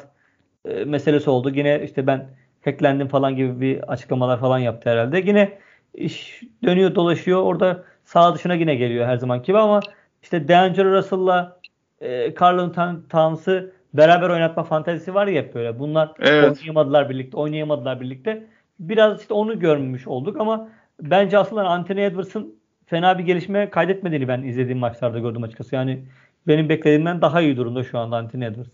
[0.65, 1.51] e, meselesi oldu.
[1.55, 2.29] Yine işte ben
[2.65, 5.19] hacklendim falan gibi bir açıklamalar falan yaptı herhalde.
[5.19, 5.59] Yine
[5.95, 7.43] iş dönüyor dolaşıyor.
[7.43, 9.81] Orada sağ dışına yine geliyor her zaman gibi ama
[10.23, 11.61] işte D'Angelo Russell'la
[12.01, 12.73] e, Carl
[13.11, 15.79] Towns'ı beraber oynatma fantezisi var ya hep böyle.
[15.79, 16.59] Bunlar evet.
[16.59, 18.47] oynayamadılar birlikte, oynayamadılar birlikte.
[18.79, 20.69] Biraz işte onu görmüş olduk ama
[21.03, 22.55] bence aslında Anthony Edwards'ın
[22.93, 25.75] fena bir gelişme kaydetmediğini ben izlediğim maçlarda gördüm açıkçası.
[25.75, 26.05] Yani
[26.47, 28.71] benim beklediğimden daha iyi durumda şu anda Anthony Edwards.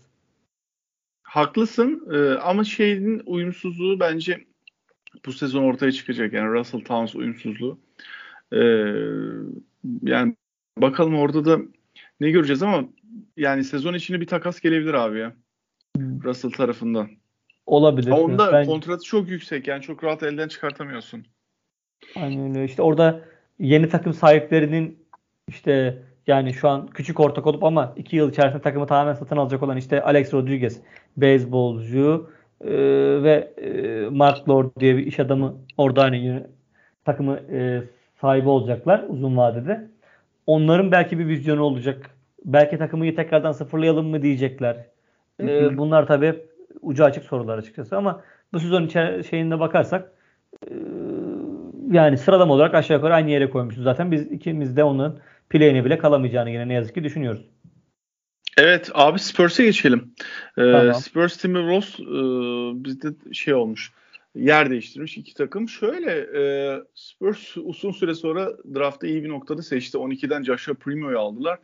[1.23, 4.45] Haklısın ee, ama şeyin uyumsuzluğu bence
[5.25, 6.33] bu sezon ortaya çıkacak.
[6.33, 7.79] Yani Russell Towns uyumsuzluğu.
[8.53, 8.57] Ee,
[10.03, 10.35] yani
[10.77, 11.59] bakalım orada da
[12.19, 12.83] ne göreceğiz ama
[13.37, 15.33] yani sezon içinde bir takas gelebilir abi ya.
[15.97, 16.23] Hmm.
[16.23, 17.09] Russell tarafından.
[17.65, 18.11] Olabilir.
[18.11, 18.65] Ama onda ben...
[18.65, 21.25] kontratı çok yüksek yani çok rahat elden çıkartamıyorsun.
[22.15, 22.65] Aynen öyle.
[22.65, 23.29] İşte orada
[23.59, 24.99] yeni takım sahiplerinin
[25.47, 25.97] işte
[26.27, 29.77] yani şu an küçük ortak olup ama iki yıl içerisinde takımı tamamen satın alacak olan
[29.77, 30.81] işte Alex Rodriguez,
[31.17, 32.29] beyzbolcu
[32.61, 32.71] e,
[33.23, 36.43] ve e, Mark Lord diye bir iş adamı orada hani
[37.05, 37.83] takımı e,
[38.21, 39.87] sahibi olacaklar uzun vadede.
[40.47, 42.09] Onların belki bir vizyonu olacak.
[42.45, 44.85] Belki takımı tekrardan sıfırlayalım mı diyecekler.
[45.41, 46.35] E, bunlar tabii
[46.81, 48.21] ucu açık sorular açıkçası ama
[48.53, 50.11] bu sezon içer şeyinde bakarsak
[51.89, 54.11] yani sıralama olarak aşağı yukarı aynı yere koymuşuz zaten.
[54.11, 55.19] Biz ikimiz de onun
[55.49, 57.45] play'ine bile kalamayacağını yine ne yazık ki düşünüyoruz.
[58.57, 60.13] Evet abi Spurs'e geçelim.
[60.57, 60.93] Ee, tamam.
[60.93, 63.91] Spurs Timberwolves e, bizde şey olmuş.
[64.35, 65.69] Yer değiştirmiş iki takım.
[65.69, 66.43] Şöyle e,
[66.93, 69.97] Spurs uzun süre sonra draftta iyi bir noktada seçti.
[69.97, 71.59] 12'den Joshua Primo'yu aldılar.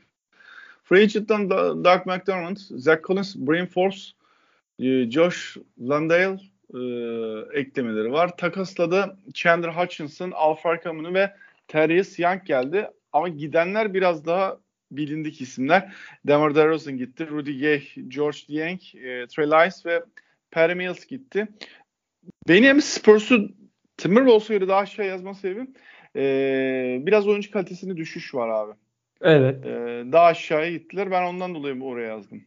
[0.83, 1.09] Free
[1.83, 3.99] Doug McDermott, Zach Collins, Brian Force,
[4.79, 6.39] e, Josh Landale
[6.75, 8.37] e, eklemeleri var.
[8.37, 11.33] Takasla da Chandler Hutchinson, Al Farkaman'ı ve
[11.67, 12.87] Terius Young geldi.
[13.13, 14.57] Ama gidenler biraz daha
[14.91, 15.93] bilindik isimler.
[16.27, 17.29] Demar DeRozan gitti.
[17.29, 20.03] Rudy Gay, George Dieng, e, Trey Lyles ve
[20.51, 21.47] Perry Mills gitti.
[22.47, 23.49] Benim Spurs'u
[23.97, 25.73] Timberwolves'a göre daha aşağı yazma sebebim
[26.15, 28.73] e, biraz oyuncu kalitesinde düşüş var abi.
[29.21, 29.65] Evet.
[29.65, 29.69] E,
[30.11, 31.11] daha aşağıya gittiler.
[31.11, 32.45] Ben ondan dolayı oraya yazdım.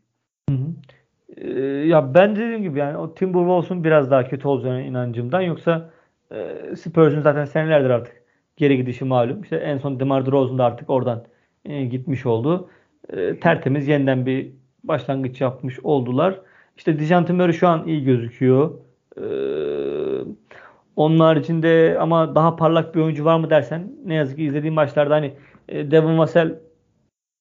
[1.41, 1.51] Hı hı.
[1.51, 5.91] E, ya ben dediğim gibi yani o Timberwolves'un biraz daha kötü olacağına inancımdan yoksa
[6.33, 8.23] e, Spurs'un zaten senelerdir artık
[8.57, 9.43] geri gidişi malum.
[9.43, 11.25] İşte en son DeMar DeRozan da artık oradan
[11.65, 12.71] e, gitmiş oldu.
[13.13, 14.53] E, tertemiz yeniden bir
[14.85, 16.41] başlangıç yapmış oldular.
[16.77, 18.71] İşte Dijante Murray şu an iyi gözüküyor.
[19.17, 19.25] E,
[20.97, 25.15] onun haricinde ama daha parlak bir oyuncu var mı dersen ne yazık ki izlediğim maçlarda
[25.15, 25.33] hani
[25.69, 26.59] e, Devin Vassell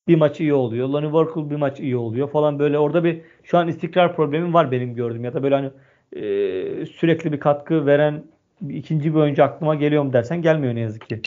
[0.08, 0.88] bir maç iyi oluyor.
[0.88, 4.72] Lonnie Walker bir maç iyi oluyor falan böyle orada bir şu an istikrar problemi var
[4.72, 5.72] benim gördüğüm ya da böyle hani
[6.14, 8.24] e, sürekli bir katkı veren
[8.62, 11.22] bir ikinci bir oyuncu aklıma geliyor mu dersen gelmiyor ne yazık ki.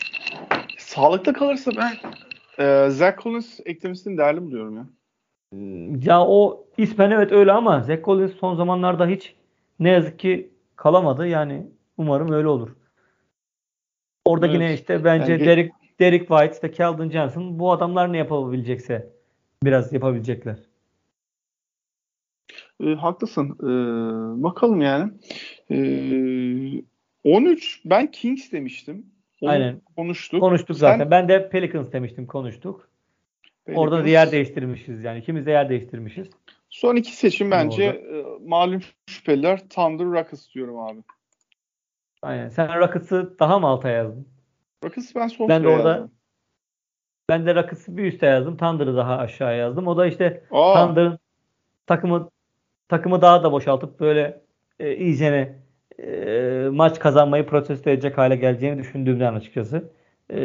[0.79, 1.93] Sağlıkta kalırsa ben
[2.65, 4.87] e, Zach Collins eklemesini değerli buluyorum ya.
[6.05, 9.35] Ya o ismen evet öyle ama Zach Collins son zamanlarda hiç
[9.81, 11.27] ne yazık ki kalamadı.
[11.27, 11.67] Yani
[11.99, 12.71] umarım öyle olur.
[14.25, 14.55] Orada evet.
[14.55, 19.13] yine işte bence yani, Derek, Derek White, işte Keldon Johnson bu adamlar ne yapabilecekse
[19.63, 20.57] biraz yapabilecekler.
[22.85, 23.51] E, haklısın.
[23.63, 23.69] E,
[24.43, 25.13] bakalım yani.
[25.71, 26.83] E,
[27.25, 29.07] 13 ben Kings demiştim.
[29.41, 29.81] Onu Aynen.
[29.97, 30.41] Konuştuk.
[30.41, 30.99] Konuştuk zaten.
[30.99, 31.11] Sen...
[31.11, 32.27] Ben de Pelicans demiştim.
[32.27, 32.89] Konuştuk.
[33.65, 33.85] Pelicans.
[33.85, 35.19] Orada da yer değiştirmişiz yani.
[35.19, 36.31] İkimiz de yer değiştirmişiz.
[36.71, 41.01] Son iki seçim bence e, malum şüpheliler Thunder Rockets diyorum abi.
[42.23, 42.49] Aynen.
[42.49, 44.27] Sen Rockets'ı daha mı alta yazdın?
[44.85, 46.11] Rockets ben son ben de orada yazdım.
[47.29, 48.57] Ben de Rockets'ı bir üste yazdım.
[48.57, 49.87] Thunder'ı daha aşağı yazdım.
[49.87, 51.19] O da işte Thunder'ın
[51.87, 52.31] takımı
[52.89, 54.43] takımı daha da boşaltıp böyle
[54.79, 55.59] e, iyicene
[55.99, 59.93] e, maç kazanmayı protesto edecek hale geleceğini düşündüğümden açıkçası.
[60.31, 60.37] E,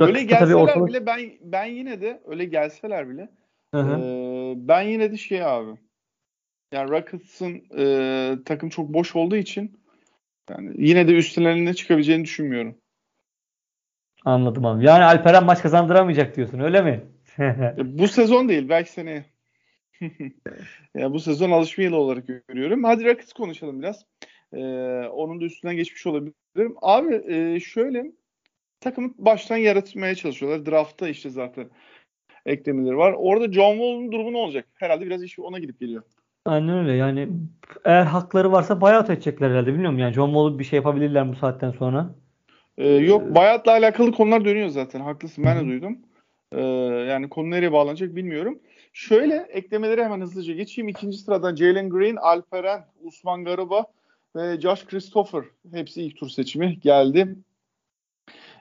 [0.00, 0.88] öyle gelseler ortalık...
[0.88, 3.28] bile ben ben yine de öyle gelseler bile
[3.74, 3.78] e,
[4.56, 5.70] ben yine de şey abi
[6.72, 9.80] yani Rockets'ın e, takım çok boş olduğu için
[10.50, 12.76] yani yine de üstlerine çıkabileceğini düşünmüyorum.
[14.26, 14.84] Anladım abi.
[14.84, 17.04] Yani Alperen maç kazandıramayacak diyorsun öyle mi?
[17.38, 19.24] E, bu sezon değil belki seneye.
[20.94, 22.84] ya bu sezon alışma yılı olarak görüyorum.
[22.84, 24.06] Hadi Rockets konuşalım biraz.
[24.52, 24.58] Ee,
[25.12, 26.76] onun da üstünden geçmiş olabilirim.
[26.82, 28.04] Abi e, şöyle
[28.80, 30.66] takımı baştan yaratmaya çalışıyorlar.
[30.66, 31.70] Draftta işte zaten
[32.46, 33.14] eklemeleri var.
[33.18, 34.66] Orada John Wall'un durumu ne olacak?
[34.74, 36.02] Herhalde biraz iş ona gidip geliyor.
[36.44, 36.92] Aynen öyle.
[36.92, 37.28] Yani
[37.84, 39.72] eğer hakları varsa buyout edecekler herhalde.
[39.72, 42.14] Bilmiyorum yani John Wall'u bir şey yapabilirler bu saatten sonra.
[42.78, 45.00] Ee, yok buyout'la alakalı konular dönüyor zaten.
[45.00, 45.98] Haklısın ben de duydum.
[46.52, 46.60] Ee,
[47.10, 48.58] yani konu nereye bağlanacak bilmiyorum.
[48.92, 50.88] Şöyle eklemeleri hemen hızlıca geçeyim.
[50.88, 53.86] İkinci sıradan Jalen Green, Alperen, Usman Garuba
[54.36, 57.36] ve Josh Christopher hepsi ilk tur seçimi geldi.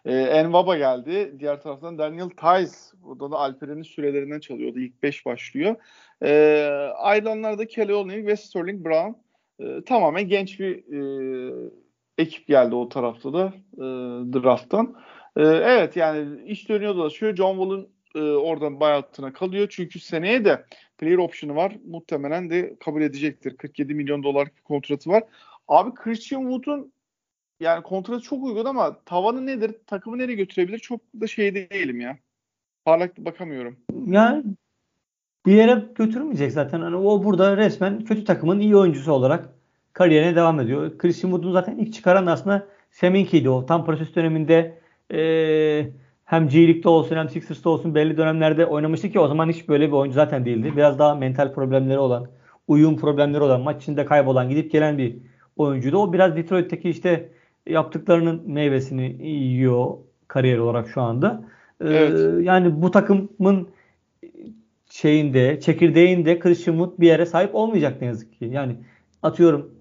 [0.05, 1.35] Ee, Envaba geldi.
[1.39, 2.77] Diğer taraftan Daniel Tice.
[2.97, 4.79] Burada da Alperen'in sürelerinden çalıyordu.
[4.79, 5.75] İlk 5 başlıyor.
[6.23, 9.11] Ee, ayrılanlarda Kelly Olynyk ve Sterling Brown.
[9.59, 10.99] Ee, tamamen genç bir e,
[12.17, 13.83] ekip geldi o tarafta da e,
[14.33, 14.95] drafttan.
[15.37, 17.35] E, evet yani iş dönüyor dolaşıyor.
[17.35, 19.67] John Wall'un e, oradan buyout'ına kalıyor.
[19.69, 20.65] Çünkü seneye de
[20.97, 21.75] player option'ı var.
[21.87, 23.57] Muhtemelen de kabul edecektir.
[23.57, 25.23] 47 milyon dolar kontratı var.
[25.67, 26.91] Abi Christian Wood'un
[27.59, 29.75] yani kontratı çok uygun ama tavanı nedir?
[29.87, 30.79] Takımı nereye götürebilir?
[30.79, 32.17] Çok da şey değilim ya.
[32.85, 33.77] Parlak bakamıyorum.
[34.05, 34.43] Yani
[35.45, 36.81] bir yere götürmeyecek zaten.
[36.81, 39.54] Hani o burada resmen kötü takımın iyi oyuncusu olarak
[39.95, 40.97] kariyerine devam ediyor.
[40.97, 43.65] Christian Wood'un zaten ilk çıkaran aslında Seminki'ydi o.
[43.65, 44.79] Tam proses döneminde
[45.13, 45.89] ee,
[46.25, 49.87] hem G League'de olsun hem Sixers'ta olsun belli dönemlerde oynamıştı ki o zaman hiç böyle
[49.87, 50.73] bir oyuncu zaten değildi.
[50.75, 52.27] Biraz daha mental problemleri olan,
[52.67, 55.17] uyum problemleri olan, maç içinde kaybolan, gidip gelen bir
[55.57, 55.97] oyuncuydu.
[55.97, 57.29] O biraz Detroit'teki işte
[57.67, 61.43] yaptıklarının meyvesini yiyor kariyer olarak şu anda.
[61.81, 62.45] Ee, evet.
[62.45, 63.69] Yani bu takımın
[64.89, 68.45] şeyinde, çekirdeğinde Christian Wood bir yere sahip olmayacak ne yazık ki.
[68.45, 68.75] Yani
[69.23, 69.74] atıyorum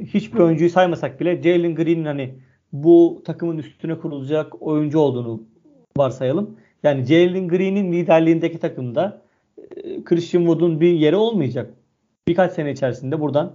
[0.00, 2.34] hiçbir oyuncuyu saymasak bile Jalen Green'in hani
[2.72, 5.42] bu takımın üstüne kurulacak oyuncu olduğunu
[5.96, 6.56] varsayalım.
[6.82, 9.22] Yani Jalen Green'in liderliğindeki takımda
[9.76, 11.74] e, Christian Wood'un bir yeri olmayacak.
[12.28, 13.52] Birkaç sene içerisinde buradan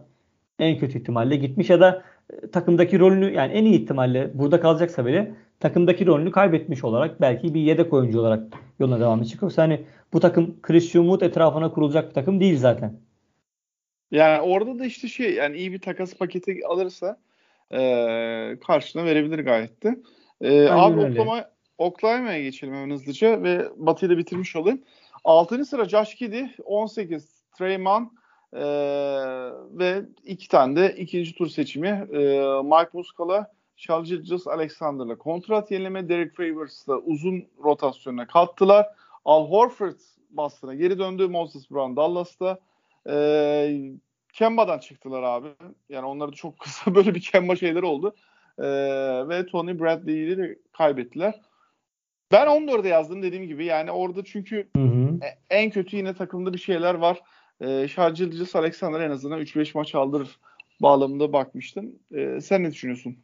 [0.59, 5.05] en kötü ihtimalle gitmiş ya da e, takımdaki rolünü yani en iyi ihtimalle burada kalacaksa
[5.05, 8.43] bile takımdaki rolünü kaybetmiş olarak belki bir yedek oyuncu olarak
[8.79, 9.41] yoluna devam edecek.
[9.41, 9.81] Yoksa hani
[10.13, 12.93] bu takım Christian Wood etrafına kurulacak bir takım değil zaten.
[14.11, 17.17] Yani orada da işte şey yani iyi bir takas paketi alırsa
[17.71, 17.79] e,
[18.67, 19.99] karşına verebilir gayet de.
[20.41, 21.45] E, abi Oklahoma,
[21.77, 24.81] Oklahoma'ya geçelim hemen hızlıca ve Batı'yı da bitirmiş olayım.
[25.23, 25.65] 6.
[25.65, 28.11] sıra Josh Giddy, 18 Treyman
[28.53, 28.63] e,
[29.71, 32.17] ve iki tane de ikinci tur seçimi e,
[32.63, 38.87] Mike Muscala, Charles Alexander'la kontrat yenileme, Derek Favors'la uzun rotasyona kattılar.
[39.25, 39.99] Al Horford
[40.29, 41.27] Boston'a geri döndü.
[41.27, 42.59] Moses Brown Dallas'ta.
[43.09, 43.91] E,
[44.33, 45.47] Kemba'dan çıktılar abi.
[45.89, 48.15] Yani onlarda çok kısa böyle bir Kemba şeyleri oldu.
[48.57, 48.67] E,
[49.29, 51.41] ve Tony Bradley'i de kaybettiler.
[52.31, 53.65] Ben 14'e yazdım dediğim gibi.
[53.65, 55.19] Yani orada çünkü hı hı.
[55.25, 57.21] E, en kötü yine takımda bir şeyler var.
[57.61, 60.39] E, Şarjılıcıs Alexander en azından 3-5 maç aldırır
[60.81, 61.91] bağlamında bakmıştım.
[62.15, 63.17] E, sen ne düşünüyorsun?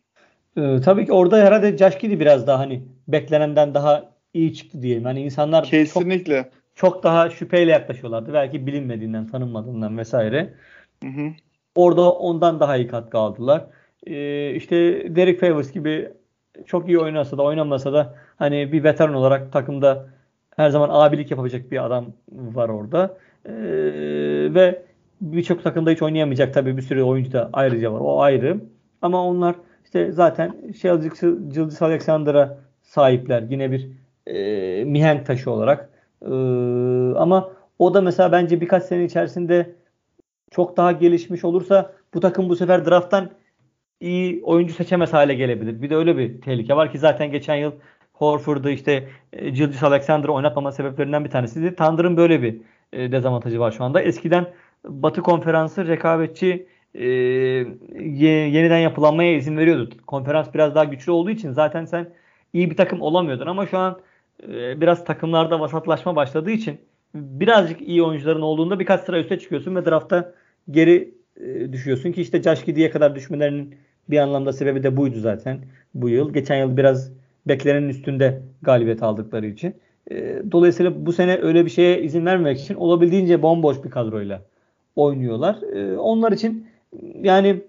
[0.57, 5.03] Ee, tabii ki orada herhalde Giddy biraz daha hani beklenenden daha iyi çıktı diyelim.
[5.03, 6.43] Hani insanlar Kesinlikle.
[6.43, 8.33] Çok, çok daha şüpheyle yaklaşıyorlardı.
[8.33, 10.53] Belki bilinmediğinden, tanınmadığından vesaire.
[11.03, 11.31] Hı hı.
[11.75, 13.65] Orada ondan daha iyi katkı aldılar.
[14.07, 14.75] Ee, işte
[15.15, 16.09] Derek Favors gibi
[16.65, 20.07] çok iyi oynasa da oynamasa da hani bir veteran olarak takımda
[20.55, 23.17] her zaman abilik yapabilecek bir adam var orada.
[23.45, 23.53] Ee,
[24.53, 24.83] ve
[25.21, 27.99] birçok takımda hiç oynayamayacak tabii bir sürü oyuncu da ayrıca var.
[27.99, 28.61] O ayrı.
[29.01, 29.55] Ama onlar
[29.85, 30.55] işte zaten
[31.49, 33.41] Cılcız Alexander'a sahipler.
[33.41, 33.89] Yine bir
[34.27, 35.96] e, mihenk taşı olarak.
[36.21, 36.31] E,
[37.17, 37.49] ama
[37.79, 39.75] o da mesela bence birkaç sene içerisinde
[40.51, 43.29] çok daha gelişmiş olursa bu takım bu sefer drafttan
[44.01, 45.81] iyi oyuncu seçemez hale gelebilir.
[45.81, 47.71] Bir de öyle bir tehlike var ki zaten geçen yıl
[48.13, 51.75] Horford'u işte e, Gilgis Alexander'ı oynatmama sebeplerinden bir tanesiydi.
[51.75, 52.61] Thunder'ın böyle bir
[52.93, 54.01] e, dezavantajı var şu anda.
[54.01, 54.53] Eskiden
[54.85, 57.05] Batı Konferansı rekabetçi e,
[57.95, 59.89] yeniden yapılanmaya izin veriyordu.
[60.07, 62.09] Konferans biraz daha güçlü olduğu için zaten sen
[62.53, 63.99] iyi bir takım olamıyordun ama şu an
[64.81, 66.79] biraz takımlarda vasatlaşma başladığı için
[67.15, 70.33] birazcık iyi oyuncuların olduğunda birkaç sıra üste çıkıyorsun ve draftta
[70.71, 73.75] geri e, düşüyorsun ki işte Josh Giddey'e kadar düşmelerinin
[74.09, 75.59] bir anlamda sebebi de buydu zaten
[75.93, 76.33] bu yıl.
[76.33, 77.11] Geçen yıl biraz
[77.47, 79.75] beklenenin üstünde galibiyet aldıkları için.
[80.11, 84.41] E, dolayısıyla bu sene öyle bir şeye izin vermemek için olabildiğince bomboş bir kadroyla
[84.95, 85.61] oynuyorlar.
[85.75, 86.67] E, onlar için
[87.21, 87.61] yani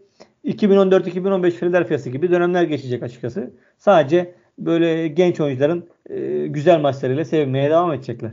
[0.44, 3.50] 2014-2015 Philadelphia'sı gibi dönemler geçecek açıkçası.
[3.78, 8.32] Sadece böyle genç oyuncuların e, güzel maçlarıyla sevinmeye devam edecekler.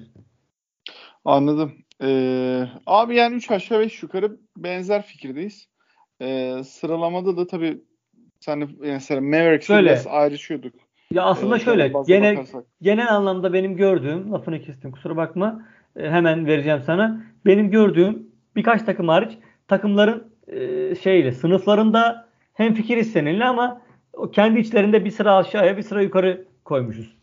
[1.26, 1.73] Anladım.
[2.01, 5.67] Ee, abi yani 3 aşağı 5 yukarı benzer fikirdeyiz.
[6.21, 7.82] Ee, sıralamada da tabii
[8.39, 10.73] sen mesela Mavericks'le biraz ayrışıyorduk.
[11.11, 12.45] Ya aslında ee, şöyle genel
[12.82, 15.65] genel anlamda benim gördüğüm lafını kestim kusura bakma
[15.95, 17.23] e, hemen vereceğim sana.
[17.45, 23.82] Benim gördüğüm birkaç takım hariç takımların e, şeyle sınıflarında hem fikir seninle ama
[24.16, 27.16] o kendi içlerinde bir sıra aşağıya bir sıra yukarı koymuşuz.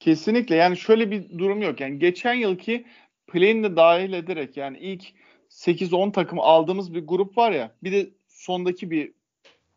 [0.00, 1.80] Kesinlikle yani şöyle bir durum yok.
[1.80, 2.86] Yani geçen yılki
[3.26, 5.02] play'ini de dahil ederek yani ilk
[5.50, 9.12] 8-10 takım aldığımız bir grup var ya bir de sondaki bir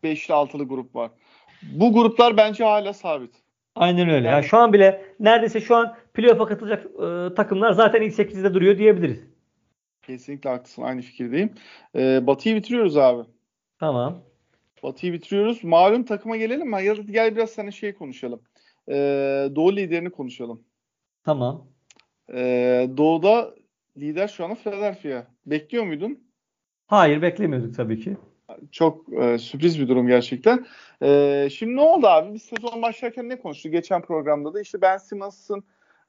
[0.03, 1.11] 5'li 6'lı grup var.
[1.63, 3.35] Bu gruplar bence hala sabit.
[3.75, 4.27] Aynen öyle.
[4.27, 8.53] Yani, yani şu an bile neredeyse şu an playoff'a katılacak e, takımlar zaten ilk 8'de
[8.53, 9.19] duruyor diyebiliriz.
[10.01, 10.81] Kesinlikle haklısın.
[10.81, 11.53] Aynı fikirdeyim.
[11.95, 13.23] Ee, Batı'yı bitiriyoruz abi.
[13.79, 14.21] Tamam.
[14.85, 15.63] Batı'yı bitiriyoruz.
[15.63, 16.83] Malum takıma gelelim mi?
[16.83, 18.41] Ya da gel biraz sana şey konuşalım.
[18.89, 20.63] Ee, Doğu liderini konuşalım.
[21.23, 21.67] Tamam.
[22.33, 23.55] Ee, Doğu'da
[23.97, 25.23] lider şu anda Philadelphia.
[25.45, 26.23] Bekliyor muydun?
[26.87, 28.17] Hayır beklemiyorduk tabii ki.
[28.71, 30.65] Çok e, sürpriz bir durum gerçekten.
[31.03, 32.33] E, şimdi ne oldu abi?
[32.33, 33.71] Biz sezon başlarken ne konuştuk?
[33.71, 35.63] Geçen programda da işte Ben Simmons'ın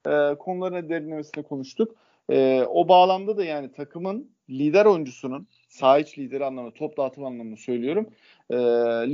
[0.07, 1.95] e, konularına derinlemesine konuştuk.
[2.31, 7.57] E, o bağlamda da yani takımın lider oyuncusunun saha iç lideri anlamında top dağıtım anlamında
[7.57, 8.11] söylüyorum.
[8.51, 8.57] E,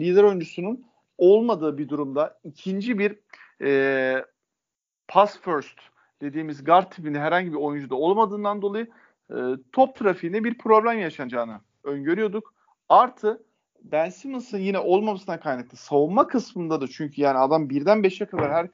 [0.00, 0.84] lider oyuncusunun
[1.18, 3.18] olmadığı bir durumda ikinci bir
[3.62, 4.24] e,
[5.08, 5.78] pass first
[6.20, 8.86] dediğimiz guard tipinde herhangi bir oyuncuda olmadığından dolayı
[9.30, 9.36] e,
[9.72, 12.54] top trafiğinde bir problem yaşanacağını öngörüyorduk.
[12.88, 13.42] Artı
[13.82, 18.68] Ben Simmons'ın yine olmamasından kaynaklı savunma kısmında da çünkü yani adam birden beşe kadar her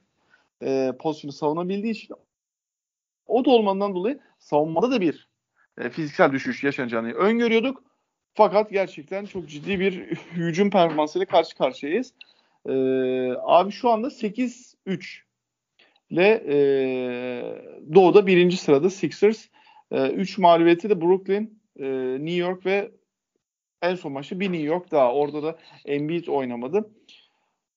[0.63, 2.15] e, pozisyonu savunabildiği için
[3.27, 5.28] o da olmandan dolayı savunmada da bir
[5.79, 7.83] e, fiziksel düşüş yaşanacağını öngörüyorduk.
[8.33, 9.93] Fakat gerçekten çok ciddi bir
[10.31, 12.13] hücum performansıyla karşı karşıyayız.
[12.65, 12.73] E,
[13.41, 15.21] abi şu anda 8-3
[16.09, 16.55] ile e,
[17.95, 19.45] Doğu'da birinci sırada Sixers.
[19.91, 21.85] 3 e, mağlubiyeti de Brooklyn, e,
[22.19, 22.91] New York ve
[23.81, 25.13] en son maçı bir New York daha.
[25.13, 26.89] Orada da Embiid oynamadı.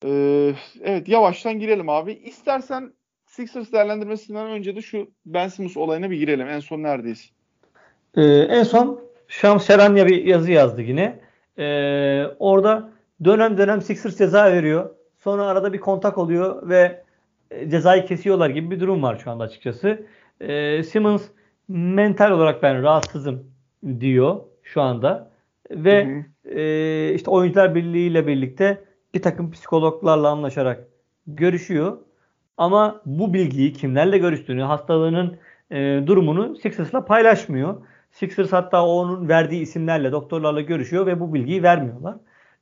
[0.05, 2.13] Ee, evet yavaştan girelim abi.
[2.13, 2.93] İstersen
[3.27, 6.49] Sixers değerlendirmesinden önce de şu Ben Simmons olayına bir girelim.
[6.49, 7.33] En son neredeyiz?
[8.17, 11.21] Ee, en son Şams Şeranya bir yazı yazdı yine.
[11.59, 12.91] Ee, orada
[13.25, 14.91] dönem dönem Sixers ceza veriyor.
[15.19, 17.05] Sonra arada bir kontak oluyor ve
[17.51, 20.07] e, cezayı kesiyorlar gibi bir durum var şu anda açıkçası.
[20.41, 21.23] Ee, Simmons
[21.69, 23.45] mental olarak ben rahatsızım
[24.01, 25.31] diyor şu anda.
[25.71, 26.55] Ve hı hı.
[26.59, 28.85] E, işte Oyuncular Birliği ile birlikte
[29.15, 30.89] bir takım psikologlarla anlaşarak
[31.27, 31.99] görüşüyor.
[32.57, 35.37] Ama bu bilgiyi kimlerle görüştüğünü, hastalığının
[35.71, 37.77] e, durumunu Sixers'la paylaşmıyor.
[38.13, 42.15] Sixers hatta onun verdiği isimlerle, doktorlarla görüşüyor ve bu bilgiyi vermiyorlar.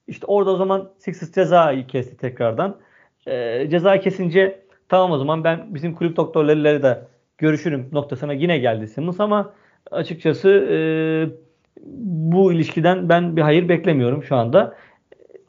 [0.07, 2.77] İşte orada o zaman Sixers cezayı kesti tekrardan.
[3.27, 8.89] E, cezayı kesince tamam o zaman ben bizim kulüp doktorlarıyla da görüşürüm noktasına yine geldi
[8.89, 9.53] Simmons ama
[9.91, 10.77] açıkçası e,
[12.33, 14.77] bu ilişkiden ben bir hayır beklemiyorum şu anda.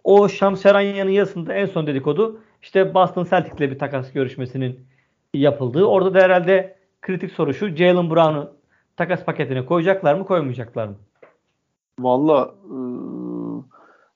[0.03, 4.79] O Şams Şeranya'nın yazısında en son dedikodu işte Boston Celtics'le bir takas görüşmesinin
[5.33, 5.85] yapıldığı.
[5.85, 7.75] Orada da herhalde kritik soru şu.
[7.75, 8.60] Jalen Brown'u
[8.97, 10.95] takas paketine koyacaklar mı koymayacaklar mı?
[11.99, 12.77] Valla e,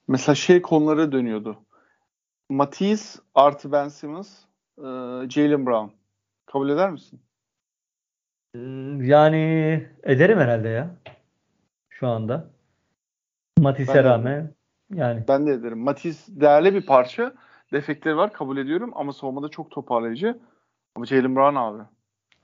[0.08, 1.58] mesela şey konulara dönüyordu.
[2.50, 4.30] Matisse artı Ben Simmons
[4.78, 4.84] e,
[5.30, 5.90] Jalen Brown.
[6.46, 7.20] Kabul eder misin?
[9.06, 10.96] Yani ederim herhalde ya
[11.90, 12.48] şu anda.
[13.60, 14.54] Matis'e rağmen
[14.94, 15.24] yani.
[15.28, 15.80] Ben de ederim.
[15.80, 17.34] Matis değerli bir parça.
[17.74, 20.40] Defekleri var kabul ediyorum ama savunmada çok toparlayıcı.
[20.96, 21.84] Ama Jalen Brown abi.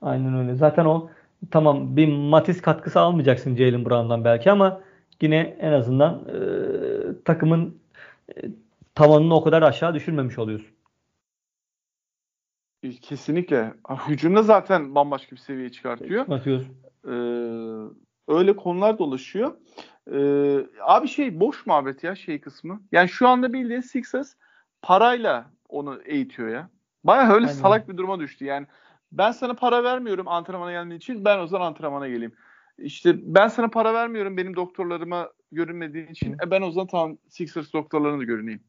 [0.02, 0.54] Aynen öyle.
[0.54, 1.10] Zaten o
[1.50, 4.80] tamam bir Matis katkısı almayacaksın Jalen Brown'dan belki ama
[5.20, 6.38] yine en azından e,
[7.24, 7.80] takımın
[8.36, 8.42] e,
[8.94, 10.72] tavanını o kadar aşağı düşürmemiş oluyorsun.
[13.02, 13.74] Kesinlikle.
[14.08, 16.28] Hücumda zaten bambaşka bir seviye çıkartıyor.
[16.28, 16.66] Atıyoruz.
[17.06, 17.10] Ee,
[18.28, 19.56] öyle konular dolaşıyor.
[20.12, 22.82] Ee, abi şey boş muhabbet ya şey kısmı.
[22.92, 24.34] Yani şu anda bildiğin Sixers
[24.82, 26.70] parayla onu eğitiyor ya.
[27.04, 27.58] Baya öyle Aynen.
[27.58, 28.44] salak bir duruma düştü.
[28.44, 28.66] Yani
[29.12, 31.24] ben sana para vermiyorum antrenmana gelmen için.
[31.24, 32.32] Ben o zaman antrenmana geleyim.
[32.78, 36.32] İşte ben sana para vermiyorum benim doktorlarıma görünmediğin için.
[36.32, 38.60] E ben o zaman tamam Sixers doktorlarına da görüneyim.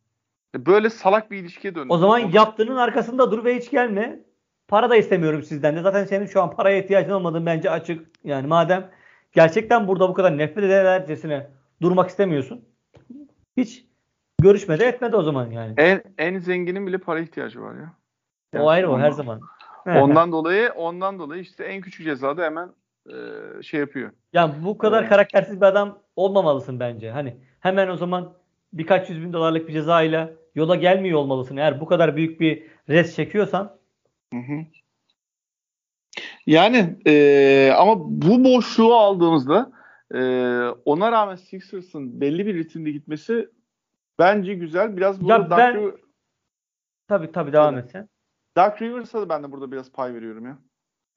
[0.56, 1.88] E böyle salak bir ilişkiye döndü.
[1.90, 4.20] O zaman yaptığının arkasında dur ve hiç gelme.
[4.68, 5.82] Para da istemiyorum sizden de.
[5.82, 8.08] Zaten senin şu an paraya ihtiyacın olmadığın bence açık.
[8.24, 8.92] Yani madem
[9.32, 11.48] gerçekten burada bu kadar nefret edercesine
[11.82, 12.66] durmak istemiyorsun.
[13.58, 13.86] Hiç
[14.42, 15.74] görüşmede etmedi o zaman yani.
[15.78, 17.94] En, en zenginin bile para ihtiyacı var ya.
[18.54, 19.42] Yani o ayrı o her zaman.
[20.02, 22.70] Ondan dolayı ondan dolayı işte en küçük cezada hemen
[23.10, 23.16] e,
[23.64, 24.12] şey yapıyor.
[24.34, 27.12] Ya bu kadar karaktersiz bir adam olmamalısın bence.
[27.12, 28.34] Hani hemen o zaman
[28.74, 31.58] birkaç yüz bin dolarlık bir cezayla yola gelmiyor olmalısın.
[31.58, 33.78] Eğer bu kadar büyük bir res çekiyorsan.
[34.34, 34.66] Hı hı.
[36.48, 39.72] Yani e, ama bu boşluğu aldığımızda
[40.14, 40.20] e,
[40.86, 43.50] ona rağmen Sixers'ın belli bir ritimde gitmesi
[44.20, 44.98] bence güzel.
[44.98, 45.92] Biraz burada ya ben,
[47.08, 48.10] Tabii tabii devam et sen.
[48.56, 50.58] Dark Rivers'a da ben de burada biraz pay veriyorum ya.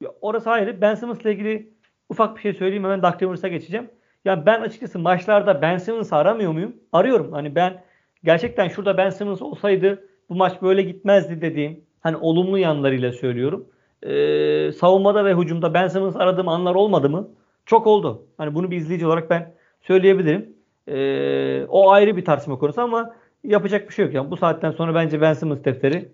[0.00, 0.80] ya orası ayrı.
[0.80, 1.72] Ben Simmons'la ilgili
[2.08, 3.90] ufak bir şey söyleyeyim hemen Dark Rivers'a geçeceğim.
[4.24, 6.76] Ya ben açıkçası maçlarda Ben Simmons'ı aramıyor muyum?
[6.92, 7.32] Arıyorum.
[7.32, 7.84] Hani ben
[8.24, 13.68] gerçekten şurada Ben Simmons olsaydı bu maç böyle gitmezdi dediğim hani olumlu yanlarıyla söylüyorum.
[14.02, 17.28] Ee, savunmada ve hücumda Ben Simmons aradığım anlar olmadı mı?
[17.66, 18.26] Çok oldu.
[18.38, 20.56] Hani bunu bir izleyici olarak ben söyleyebilirim.
[20.88, 24.14] Ee, o ayrı bir tartışma konusu ama yapacak bir şey yok.
[24.14, 26.08] Yani bu saatten sonra bence Ben Simmons defteri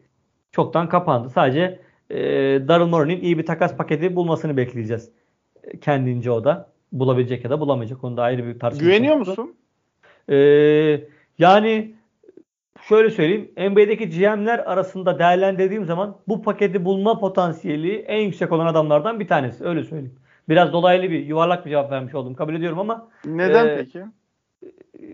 [0.53, 1.31] çoktan kapandı.
[1.31, 1.81] Sadece
[2.11, 2.19] e,
[2.69, 5.11] Daryl Morey'nin iyi bir takas paketi bulmasını bekleyeceğiz.
[5.81, 6.73] Kendince o da.
[6.93, 8.05] Bulabilecek ya da bulamayacak.
[8.05, 8.87] Onu da ayrı bir tartışma.
[8.87, 9.55] Güveniyor musun?
[10.31, 11.05] Ee,
[11.39, 11.95] yani
[12.89, 13.51] şöyle söyleyeyim.
[13.57, 19.65] NBA'deki GM'ler arasında değerlendirdiğim zaman bu paketi bulma potansiyeli en yüksek olan adamlardan bir tanesi.
[19.65, 20.15] Öyle söyleyeyim.
[20.49, 22.35] Biraz dolaylı bir yuvarlak bir cevap vermiş oldum.
[22.35, 24.03] Kabul ediyorum ama neden e, peki?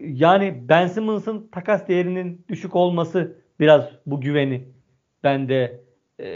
[0.03, 4.64] Yani Ben Simmons'ın takas değerinin düşük olması biraz bu güveni
[5.24, 5.80] bende
[6.20, 6.28] e,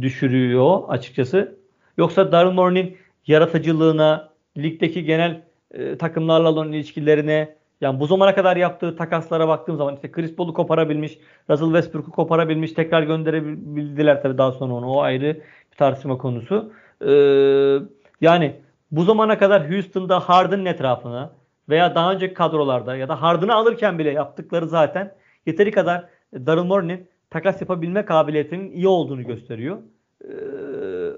[0.00, 1.58] düşürüyor açıkçası.
[1.98, 2.96] Yoksa Daryl Morey'nin
[3.26, 9.94] yaratıcılığına, ligdeki genel e, takımlarla olan ilişkilerine, yani bu zamana kadar yaptığı takaslara baktığım zaman
[9.94, 11.18] işte Chris Paul'u koparabilmiş,
[11.50, 14.90] Russell Westbrook'u koparabilmiş, tekrar gönderebildiler tabii daha sonra onu.
[14.90, 15.36] O ayrı
[15.72, 16.72] bir tartışma konusu.
[17.06, 17.78] Ee,
[18.20, 18.56] yani
[18.90, 21.32] bu zamana kadar Houston'da Harden'ın etrafına
[21.68, 25.14] veya daha önceki kadrolarda ya da Harden'ı alırken bile yaptıkları zaten
[25.46, 26.04] yeteri kadar
[26.34, 29.78] Daryl Morey'nin takas yapabilme kabiliyetinin iyi olduğunu gösteriyor.
[30.24, 30.28] Ee,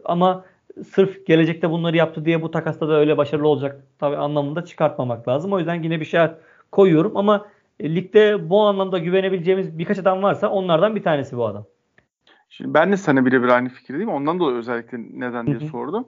[0.04, 0.44] ama
[0.86, 5.52] sırf gelecekte bunları yaptı diye bu takasta da öyle başarılı olacak tabii anlamında çıkartmamak lazım.
[5.52, 6.20] O yüzden yine bir şey
[6.72, 7.46] koyuyorum ama
[7.80, 11.66] e, ligde bu anlamda güvenebileceğimiz birkaç adam varsa onlardan bir tanesi bu adam.
[12.48, 14.08] Şimdi ben de sana birebir aynı fikirdeyim.
[14.08, 16.06] Ondan dolayı özellikle neden diye sordum.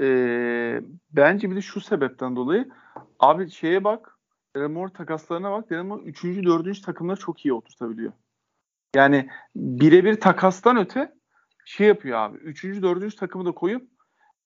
[0.00, 0.80] Ee,
[1.12, 2.68] bence bir de şu sebepten dolayı
[3.20, 4.18] abi şeye bak
[4.56, 5.72] Remor takaslarına bak.
[5.72, 6.24] Remor 3.
[6.24, 6.82] 4.
[6.82, 8.12] takımları çok iyi oturtabiliyor.
[8.96, 11.14] Yani birebir takastan öte
[11.64, 12.38] şey yapıyor abi.
[12.38, 12.64] 3.
[12.64, 13.16] 4.
[13.16, 13.90] takımı da koyup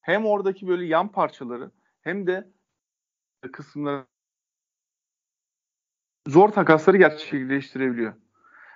[0.00, 1.70] hem oradaki böyle yan parçaları
[2.00, 2.48] hem de
[3.52, 4.04] kısımları
[6.28, 8.14] zor takasları gerçekleştirebiliyor.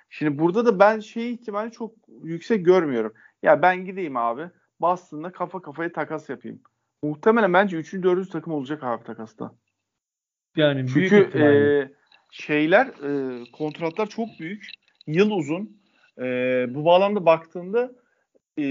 [0.09, 1.91] Şimdi burada da ben şey ihtimali çok
[2.23, 3.13] yüksek görmüyorum.
[3.43, 4.49] Ya ben gideyim abi
[4.81, 6.61] Boston'la kafa kafaya takas yapayım.
[7.03, 7.93] Muhtemelen bence 3.
[7.93, 8.31] 4.
[8.31, 9.55] takım olacak abi takasta.
[10.55, 11.45] Yani Çünkü e,
[12.31, 14.84] şeyler e, kontratlar çok büyük.
[15.07, 15.77] Yıl uzun.
[16.19, 16.23] E,
[16.69, 17.91] bu bağlamda baktığında
[18.59, 18.65] e,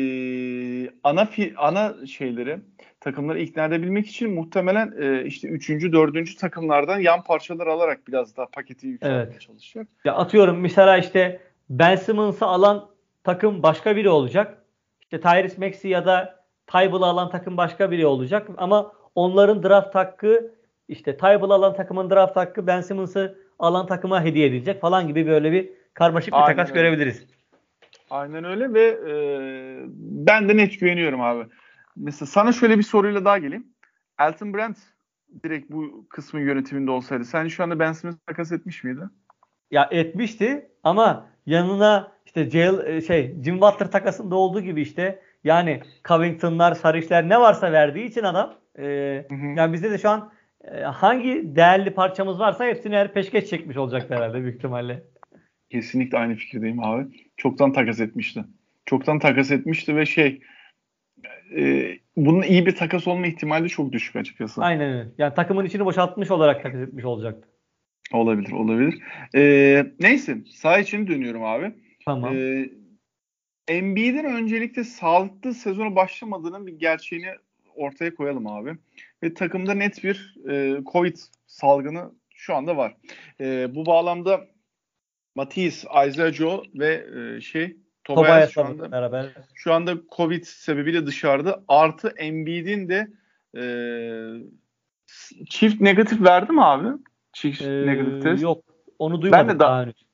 [1.03, 2.59] ana fi, ana şeyleri
[3.01, 5.71] takımları ikna edebilmek için muhtemelen e, işte 3.
[5.71, 6.39] 4.
[6.39, 9.41] takımlardan yan parçalar alarak biraz daha paketi yükseltmeye evet.
[9.41, 9.89] çalışacak.
[10.05, 12.91] Ya atıyorum mesela işte Ben Simmons'ı alan
[13.25, 14.65] takım başka biri olacak.
[15.01, 20.55] İşte Tyrese Maxey ya da Tybal'ı alan takım başka biri olacak ama onların draft hakkı
[20.89, 25.53] işte Tybal'ı alan takımın draft hakkı Ben Simmons'ı alan takıma hediye edilecek falan gibi böyle
[25.53, 26.81] bir karmaşık bir Aynen takas öyle.
[26.81, 27.27] görebiliriz.
[28.11, 29.15] Aynen öyle ve e,
[29.99, 31.47] ben de net güveniyorum abi.
[31.97, 33.67] Mesela sana şöyle bir soruyla daha geleyim.
[34.21, 34.77] Elton Brand
[35.45, 39.01] direkt bu kısmın yönetiminde olsaydı sen şu anda Ben Simmons takas etmiş miydi?
[39.71, 45.83] Ya etmişti ama yanına işte Jail, e, şey Jim Butler takasında olduğu gibi işte yani
[46.09, 48.83] Covington'lar, Sarışlar ne varsa verdiği için adam e,
[49.29, 49.47] hı hı.
[49.57, 50.33] yani bizde de şu an
[50.65, 55.05] e, hangi değerli parçamız varsa hepsini her peşkeş çekmiş olacak herhalde büyük ihtimalle.
[55.75, 57.07] Kesinlikle aynı fikirdeyim abi.
[57.37, 58.45] Çoktan takas etmişti.
[58.87, 60.41] Çoktan takas etmişti ve şey
[61.57, 64.63] e, bunun iyi bir takas olma ihtimali çok düşük açıkçası.
[64.63, 65.09] Aynen öyle.
[65.19, 67.49] Yani takımın içini boşaltmış olarak takas etmiş olacaktı.
[68.13, 69.03] Olabilir, olabilir.
[69.35, 71.73] Ee, neyse, sağ için dönüyorum abi.
[72.05, 72.37] Tamam.
[72.37, 72.71] Ee,
[73.69, 77.31] Embiid'in öncelikle sağlıklı sezonu başlamadığının bir gerçeğini
[77.75, 78.73] ortaya koyalım abi.
[79.23, 81.17] Ve takımda net bir e, Covid
[81.47, 82.97] salgını şu anda var.
[83.41, 84.54] E, bu bağlamda
[85.35, 89.27] Matisse, Isaiah Joe ve e, şey Tobias şu anda, beraber.
[89.55, 91.65] şu anda Covid sebebiyle dışarıda.
[91.69, 93.09] Artı Embiid'in de
[93.57, 93.65] e,
[95.51, 96.89] çift negatif verdi mi abi?
[97.33, 98.43] Çift ee, negatif test.
[98.43, 98.65] Yok.
[98.99, 100.05] Onu duymadım ben de daha, henüz.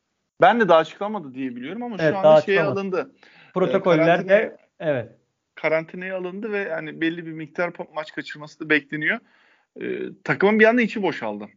[0.40, 3.14] Ben de daha açıklamadı diye biliyorum ama evet, şu anda şey alındı.
[3.54, 5.12] Protokoller de evet.
[5.54, 9.18] Karantinaya alındı ve yani belli bir miktar maç kaçırması da bekleniyor.
[9.80, 11.48] Ee, takımın bir anda içi boşaldı.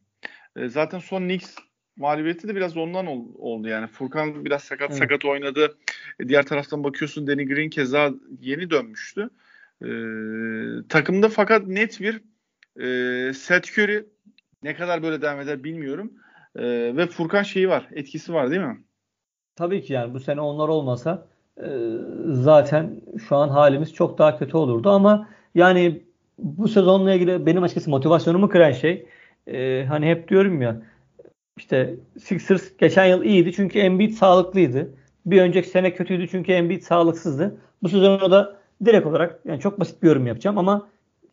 [0.57, 1.55] Ee, zaten son Knicks
[1.97, 3.87] mağlubiyeti de biraz ondan ol, oldu yani.
[3.87, 4.99] Furkan biraz sakat evet.
[4.99, 5.77] sakat oynadı.
[6.19, 9.29] E, diğer taraftan bakıyorsun Danny Green keza yeni dönmüştü.
[9.83, 9.87] Ee,
[10.89, 12.21] takımda fakat net bir
[12.79, 14.05] e, Seth Curry
[14.63, 16.13] ne kadar böyle devam eder bilmiyorum.
[16.55, 16.63] E,
[16.97, 18.83] ve Furkan şeyi var, etkisi var değil mi?
[19.55, 21.27] Tabii ki yani bu sene onlar olmasa
[21.57, 21.69] e,
[22.25, 26.03] zaten şu an halimiz çok daha kötü olurdu ama yani
[26.39, 29.05] bu sezonla ilgili benim açıkçası motivasyonumu kıran şey
[29.47, 30.81] e, hani hep diyorum ya
[31.57, 34.93] işte Sixers geçen yıl iyiydi çünkü Embiid sağlıklıydı.
[35.25, 37.57] Bir önceki sene kötüydü çünkü Embiid sağlıksızdı.
[37.83, 40.87] Bu sezonda da direkt olarak yani çok basit bir yorum yapacağım ama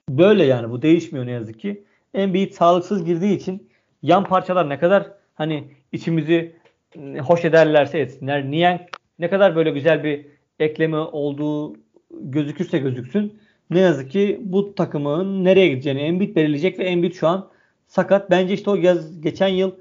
[0.08, 1.84] böyle yani bu değişmiyor ne yazık ki.
[2.14, 3.68] Embiid sağlıksız girdiği için
[4.02, 6.56] yan parçalar ne kadar hani içimizi
[6.96, 8.50] ıı, hoş ederlerse etsinler.
[8.50, 8.86] Niye
[9.18, 10.26] ne kadar böyle güzel bir
[10.58, 11.76] ekleme olduğu
[12.10, 13.38] gözükürse gözüksün
[13.70, 17.50] ne yazık ki bu takımın nereye gideceğini Embiid belirleyecek ve Embiid şu an
[17.86, 18.30] sakat.
[18.30, 19.72] Bence işte o yaz geçen yıl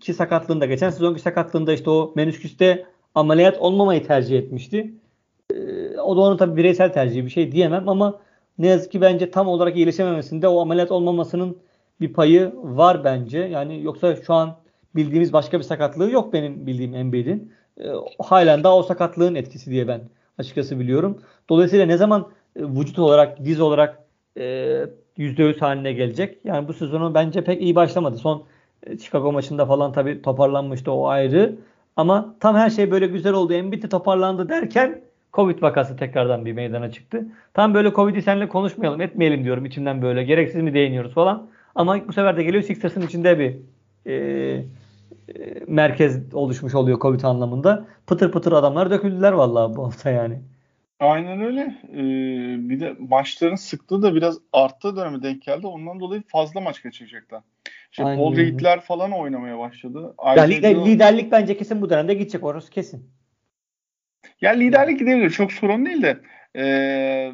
[0.00, 4.94] ki sakatlığında geçen sezonki sakatlığında işte o menüsküste ameliyat olmamayı tercih etmişti.
[5.54, 8.20] Ee, o da onun tabii bireysel tercihi bir şey diyemem ama
[8.58, 11.56] ne yazık ki bence tam olarak iyileşememesinde o ameliyat olmamasının
[12.00, 13.38] bir payı var bence.
[13.38, 14.56] Yani yoksa şu an
[14.96, 17.52] bildiğimiz başka bir sakatlığı yok benim bildiğim Embiid'in.
[17.80, 17.84] E,
[18.18, 20.00] halen daha o sakatlığın etkisi diye ben
[20.38, 21.20] açıkçası biliyorum.
[21.48, 23.98] Dolayısıyla ne zaman e, vücut olarak, diz olarak
[24.36, 24.42] e,
[25.18, 26.38] %100 haline gelecek.
[26.44, 28.16] Yani bu sezonu bence pek iyi başlamadı.
[28.16, 28.44] Son
[29.00, 31.56] Chicago maçında falan tabii toparlanmıştı o ayrı.
[31.96, 33.52] Ama tam her şey böyle güzel oldu.
[33.52, 35.00] Embiid toparlandı derken
[35.32, 37.26] Covid vakası tekrardan bir meydana çıktı.
[37.54, 40.24] Tam böyle Covid'i seninle konuşmayalım, etmeyelim diyorum içimden böyle.
[40.24, 41.48] Gereksiz mi değiniyoruz falan.
[41.74, 43.56] Ama bu sefer de geliyor Sixers'ın içinde bir
[44.06, 44.64] e, e,
[45.66, 47.86] merkez oluşmuş oluyor Covid anlamında.
[48.06, 50.40] Pıtır pıtır adamlar döküldüler vallahi bu hafta yani.
[51.00, 51.60] Aynen öyle.
[51.92, 55.66] Ee, bir de maçların sıklığı da biraz arttığı döneme denk geldi.
[55.66, 57.42] Ondan dolayı fazla maç kaçıracaklar.
[57.90, 58.18] İşte Aynen.
[58.18, 60.14] Paul Reed'ler falan oynamaya başladı.
[60.36, 63.10] Ya lider, liderlik bence kesin bu dönemde gidecek orası kesin.
[64.40, 65.30] Ya liderlik gidebilir.
[65.30, 66.20] Çok sorun değil de
[66.56, 67.32] ee,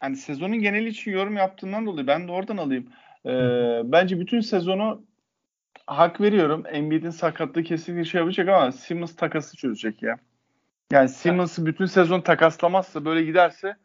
[0.00, 2.88] hani sezonun geneli için yorum yaptığından dolayı ben de oradan alayım.
[3.26, 3.30] Ee,
[3.84, 5.06] bence bütün sezonu
[5.86, 6.64] hak veriyorum.
[6.72, 10.18] Embiid'in sakatlığı kesinlikle şey yapacak ama Simmons takası çözecek ya.
[10.92, 13.76] Yani Simmons'ı bütün sezon takaslamazsa böyle giderse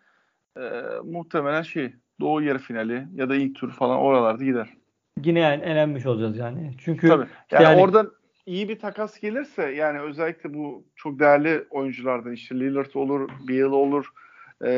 [0.58, 0.62] e,
[1.04, 4.70] muhtemelen şey Doğu yarı finali ya da ilk tur falan oralarda gider.
[5.22, 6.72] Yine yani elenmiş olacağız yani.
[6.78, 7.28] Çünkü Tabii.
[7.52, 8.06] Yani, yani orada
[8.46, 14.06] iyi bir takas gelirse yani özellikle bu çok değerli oyunculardan işte Lillard olur, Beal olur,
[14.66, 14.70] e,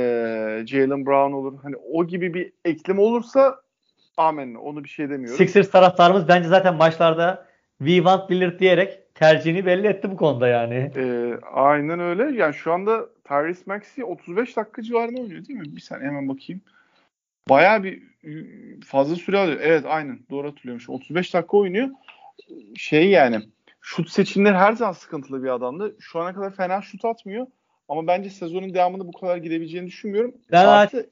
[0.67, 1.59] Jalen Brown olur.
[1.63, 3.61] Hani o gibi bir eklem olursa
[4.17, 4.59] amenna.
[4.59, 5.37] Onu bir şey demiyorum.
[5.37, 7.45] Sixers taraftarımız bence zaten maçlarda
[7.77, 10.91] We want Lillard diyerek tercihini belli etti bu konuda yani.
[10.95, 12.37] E, aynen öyle.
[12.37, 15.75] Yani şu anda Tyrese Maxey 35 dakika civarında oynuyor değil mi?
[15.75, 16.61] Bir saniye hemen bakayım.
[17.49, 18.03] Bayağı bir
[18.85, 19.59] fazla süre alıyor.
[19.61, 20.89] Evet aynen doğru hatırlıyormuş.
[20.89, 21.89] 35 dakika oynuyor.
[22.75, 23.41] Şey yani
[23.81, 25.95] şut seçimleri her zaman sıkıntılı bir adamdı.
[25.99, 27.47] Şu ana kadar fena şut atmıyor.
[27.89, 30.33] Ama bence sezonun devamında bu kadar gidebileceğini düşünmüyorum.
[30.51, 31.09] Ben Artı,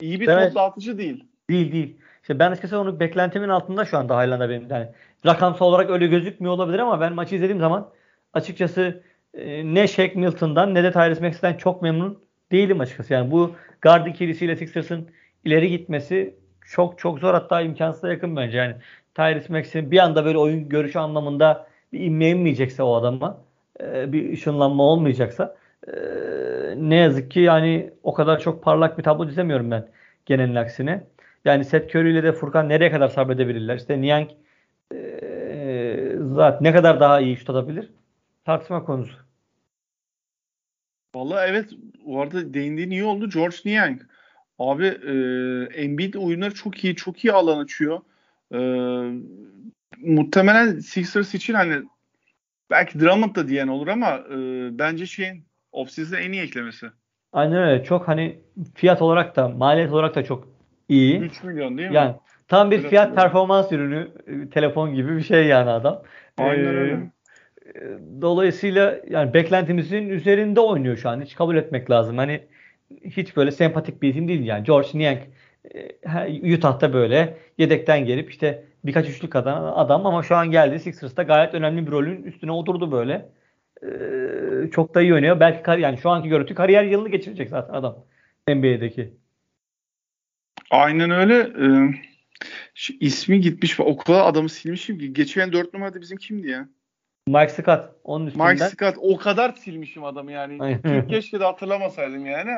[0.00, 1.24] iyi bir top dağıtıcı değil.
[1.50, 1.96] Değil değil.
[2.22, 4.70] İşte ben açıkçası onu beklentimin altında şu anda Highland'a benim.
[4.70, 4.88] Yani
[5.26, 7.90] rakamsal olarak öyle gözükmüyor olabilir ama ben maçı izlediğim zaman
[8.32, 9.02] açıkçası
[9.34, 12.18] e, ne Shaq Milton'dan ne de Tyrese Maxey'den çok memnun
[12.52, 13.12] değilim açıkçası.
[13.12, 15.08] Yani bu guard ikilisiyle Sixers'ın
[15.44, 16.34] ileri gitmesi
[16.66, 18.58] çok çok zor hatta imkansıza yakın bence.
[18.58, 18.76] Yani
[19.14, 23.42] Tyrese Maxey'in bir anda böyle oyun görüşü anlamında bir inme inmeyecekse o adama
[23.80, 25.56] e, bir ışınlanma olmayacaksa
[25.88, 25.92] e,
[26.76, 29.88] ne yazık ki yani o kadar çok parlak bir tablo çizemiyorum ben
[30.26, 31.06] genelin aksine.
[31.44, 33.76] Yani Seth Curry ile de Furkan nereye kadar sabredebilirler?
[33.76, 34.30] İşte Niang
[34.94, 37.90] e, zaten ne kadar daha iyi şut atabilir?
[38.44, 39.16] Tartışma konusu.
[41.14, 41.70] Vallahi evet
[42.06, 43.30] bu arada değindiğin iyi oldu.
[43.30, 44.00] George Niang.
[44.58, 45.12] Abi e,
[45.82, 46.96] Embiid oyunları çok iyi.
[46.96, 48.00] Çok iyi alan açıyor.
[48.52, 48.58] E,
[49.98, 51.82] muhtemelen Sixers için hani
[52.70, 54.36] belki Drummond da diyen olur ama e,
[54.78, 56.86] bence şeyin offseason en iyi eklemesi.
[57.32, 57.84] Aynen öyle.
[57.84, 58.38] Çok hani
[58.74, 60.48] fiyat olarak da maliyet olarak da çok
[60.88, 61.18] iyi.
[61.18, 61.96] 3 milyon değil mi?
[61.96, 62.14] Yani
[62.48, 66.02] tam bir fiyat performans ürünü e, telefon gibi bir şey yani adam.
[66.38, 67.10] Aynen ee, öyle.
[68.20, 71.20] Dolayısıyla yani beklentimizin üzerinde oynuyor şu an.
[71.20, 72.18] Hiç kabul etmek lazım.
[72.18, 72.46] Hani
[73.04, 74.64] hiç böyle sempatik bir isim değil yani.
[74.64, 75.18] George Niang
[75.74, 81.22] e, Utah'ta böyle yedekten gelip işte birkaç üçlük adam, adam ama şu an geldi Sixers'ta
[81.22, 83.28] gayet önemli bir rolün üstüne oturdu böyle.
[83.82, 85.40] Ee, çok da iyi oynuyor.
[85.40, 88.04] Belki yani şu anki görüntü kariyer yılını geçirecek zaten adam
[88.48, 89.14] NBA'deki.
[90.70, 91.34] Aynen öyle.
[91.38, 91.94] Ee,
[92.74, 93.80] şu ismi gitmiş.
[93.80, 95.12] O kadar adamı silmişim ki.
[95.12, 96.68] Geçen 4 numarada bizim kimdi ya?
[97.26, 97.80] Mike Scott.
[98.04, 98.52] Onun üstünden.
[98.52, 98.94] Mike Scott.
[98.98, 100.78] O kadar silmişim adamı yani.
[101.08, 102.50] keşke de hatırlamasaydım yani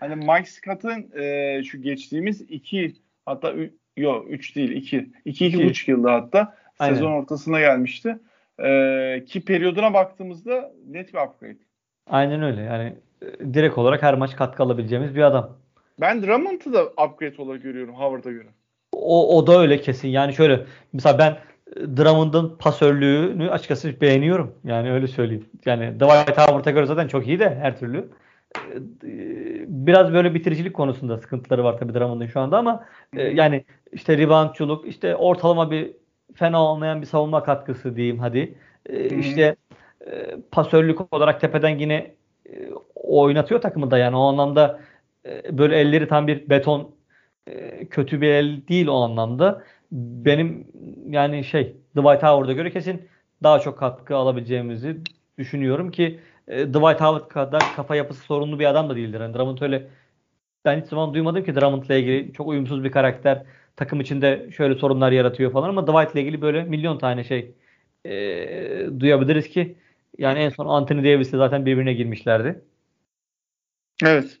[0.00, 2.92] hani Mike Scott'ın e, şu geçtiğimiz iki
[3.26, 3.54] hatta
[3.96, 5.10] yok üç değil iki.
[5.24, 6.94] iki iki buçuk yılda hatta Aynen.
[6.94, 8.18] sezon ortasına gelmişti.
[8.64, 11.58] E, ki periyoduna baktığımızda net bir upgrade.
[12.10, 12.62] Aynen öyle.
[12.62, 15.56] Yani e, direkt olarak her maç katkı alabileceğimiz bir adam.
[16.00, 18.48] Ben Drummond'u da upgrade olarak görüyorum Howard'a göre.
[18.92, 20.08] O, o da öyle kesin.
[20.08, 20.60] Yani şöyle
[20.92, 21.36] mesela ben
[21.76, 24.54] Drummond'un pasörlüğünü açıkçası beğeniyorum.
[24.64, 25.46] Yani öyle söyleyeyim.
[25.64, 28.08] Yani Dwight Howard'a göre zaten çok iyi de her türlü.
[28.56, 29.14] E,
[29.68, 32.84] biraz böyle bitiricilik konusunda sıkıntıları var tabii Drummond'un şu anda ama
[33.16, 35.92] e, yani işte reboundçuluk, işte ortalama bir
[36.34, 38.54] fena olmayan bir savunma katkısı diyeyim hadi.
[39.18, 39.56] İşte
[40.50, 42.14] pasörlük olarak tepeden yine
[42.94, 44.80] oynatıyor takımı da yani o anlamda
[45.26, 46.90] e, böyle elleri tam bir beton
[47.46, 49.62] e, kötü bir el değil o anlamda.
[49.92, 50.66] Benim
[51.08, 53.08] yani şey Dwight Howard'a göre kesin
[53.42, 54.96] daha çok katkı alabileceğimizi
[55.38, 59.20] düşünüyorum ki e, Dwight Howard kadar kafa yapısı sorunlu bir adam da değildir.
[59.20, 59.88] Yani Drummond öyle
[60.64, 63.42] ben hiç zaman duymadım ki Drummond'la ilgili çok uyumsuz bir karakter.
[63.76, 67.54] Takım içinde şöyle sorunlar yaratıyor falan ama Dwight'la ilgili böyle milyon tane şey
[68.04, 68.10] e,
[69.00, 69.76] duyabiliriz ki
[70.18, 72.62] yani en son Anthony Davis'le zaten birbirine girmişlerdi.
[74.04, 74.38] Evet.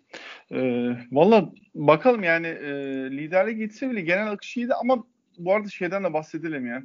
[0.52, 2.70] Ee, Valla bakalım yani e,
[3.10, 5.04] liderlik gitse bile genel akış iyiydi ama
[5.38, 6.82] bu arada şeyden de bahsedelim ya.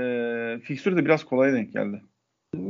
[0.00, 2.02] E, fikstür de biraz kolay denk geldi.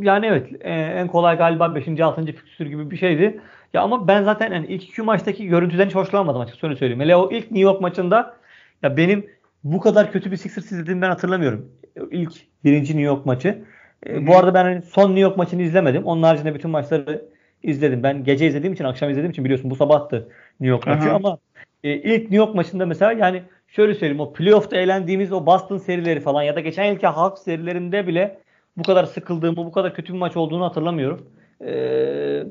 [0.00, 2.00] Yani evet en kolay galiba 5.
[2.00, 2.24] 6.
[2.26, 3.40] fikstür gibi bir şeydi.
[3.74, 7.00] Ya ama ben zaten yani ilk iki maçtaki görüntüden hiç hoşlanmadım açıkçası öyle söyleyeyim.
[7.00, 8.36] Hele o ilk New York maçında
[8.82, 9.26] ya benim
[9.64, 11.72] bu kadar kötü bir Sixers izlediğimi ben hatırlamıyorum.
[12.10, 12.32] İlk
[12.64, 13.64] birinci New York maçı.
[14.06, 16.04] E, bu arada ben hani son New York maçını izlemedim.
[16.04, 17.24] Onun haricinde bütün maçları
[17.62, 18.02] izledim.
[18.02, 20.16] Ben gece izlediğim için, akşam izlediğim için biliyorsun bu sabahtı
[20.60, 21.14] New York maçı Aha.
[21.14, 21.38] ama
[21.84, 23.42] e, ilk New York maçında mesela yani
[23.76, 28.06] şöyle söyleyeyim o playoff'ta eğlendiğimiz o Boston serileri falan ya da geçen yılki Hawks serilerinde
[28.06, 28.38] bile
[28.76, 31.30] bu kadar sıkıldığımı, bu kadar kötü bir maç olduğunu hatırlamıyorum.
[31.64, 32.44] Ee,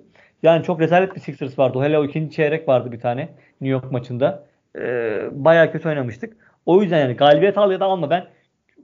[0.44, 1.80] yani çok rezalet bir Sixers vardı.
[1.82, 3.22] Hele o ikinci çeyrek vardı bir tane
[3.62, 4.46] New York maçında.
[4.80, 6.38] Ee, bayağı kötü oynamıştık.
[6.66, 8.28] O yüzden yani galibiyet al ya da alma ben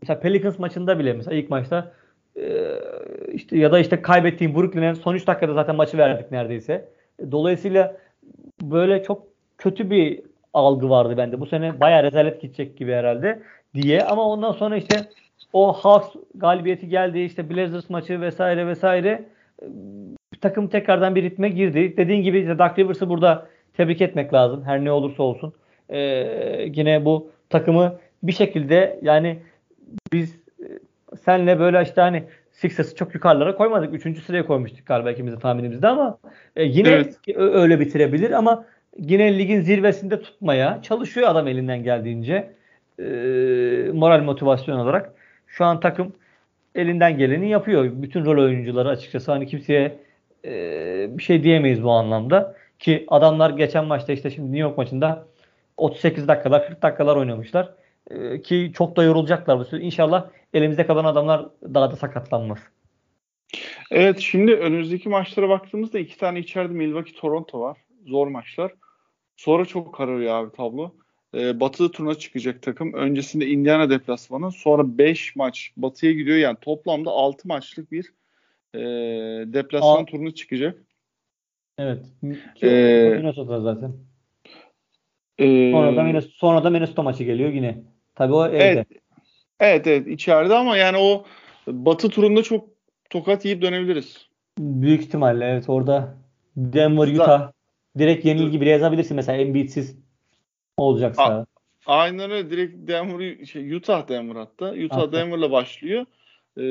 [0.01, 1.91] mesela Pelicans maçında bile mesela ilk maçta
[2.35, 2.75] e,
[3.33, 6.89] işte ya da işte kaybettiğim Brooklyn'e son 3 dakikada zaten maçı verdik neredeyse.
[7.31, 7.97] Dolayısıyla
[8.61, 9.27] böyle çok
[9.57, 11.39] kötü bir algı vardı bende.
[11.39, 13.39] Bu sene bayağı rezalet gidecek gibi herhalde
[13.73, 14.95] diye ama ondan sonra işte
[15.53, 19.25] o Hawks galibiyeti geldi işte Blazers maçı vesaire vesaire
[20.41, 21.97] takım tekrardan bir ritme girdi.
[21.97, 24.63] Dediğin gibi işte Doug Rivers'ı burada tebrik etmek lazım.
[24.65, 25.53] Her ne olursa olsun.
[25.89, 25.99] Ee,
[26.75, 29.39] yine bu takımı bir şekilde yani
[30.13, 30.67] biz e,
[31.25, 33.93] senle böyle işte hani Sixers'ı çok yukarılara koymadık.
[33.93, 36.17] Üçüncü sıraya koymuştuk galiba ikimizin tahminimizde ama
[36.55, 37.17] e, yine evet.
[37.35, 38.65] öyle bitirebilir ama
[39.01, 42.53] yine ligin zirvesinde tutmaya çalışıyor adam elinden geldiğince
[42.99, 43.03] e,
[43.93, 45.13] moral motivasyon olarak.
[45.47, 46.13] Şu an takım
[46.75, 47.91] elinden geleni yapıyor.
[47.93, 49.99] Bütün rol oyuncuları açıkçası hani kimseye
[50.45, 50.51] e,
[51.17, 52.55] bir şey diyemeyiz bu anlamda.
[52.79, 55.25] Ki adamlar geçen maçta işte şimdi New York maçında
[55.77, 57.73] 38 dakikalar 40 dakikalar oynamışlar.
[58.11, 59.81] E, ki çok da yorulacaklar bu süre.
[59.81, 62.59] İnşallah elimizde kalan adamlar daha da sakatlanmaz.
[63.91, 67.77] Evet şimdi önümüzdeki maçlara baktığımızda iki tane içeride Milwaukee Toronto var.
[68.05, 68.71] Zor maçlar.
[69.39, 70.91] Sonra çok kararıyor abi tablo.
[71.35, 72.93] Ee, batı turuna çıkacak takım.
[72.93, 74.51] Öncesinde Indiana deplasmanı.
[74.51, 76.37] Sonra 5 maç batıya gidiyor.
[76.37, 78.13] Yani toplamda 6 maçlık bir
[78.73, 78.79] e,
[79.53, 80.05] deplasman Aa.
[80.05, 80.83] turunu çıkacak.
[81.77, 82.05] Evet.
[82.61, 83.93] Ee, Minnesota zaten.
[85.37, 87.83] E, sonra da Minnesota, sonra da Minnesota maçı geliyor yine.
[88.15, 88.57] Tabii o evde.
[88.63, 88.87] Evet.
[89.59, 91.25] Evet evet içeride ama yani o
[91.67, 92.69] batı turunda çok
[93.09, 94.27] tokat yiyip dönebiliriz.
[94.59, 96.15] Büyük ihtimalle evet orada
[96.57, 97.51] Denver, Utah
[97.97, 99.97] direkt yenilgi bile yazabilirsin mesela Embiid'siz
[100.77, 101.23] olacaksa.
[101.23, 101.45] A-
[101.85, 102.49] Aynen öyle.
[102.49, 104.71] Direkt Denver, şey, Utah Denver hatta.
[104.71, 105.11] Utah hatta.
[105.11, 106.05] Denver'la başlıyor.
[106.57, 106.61] Ee,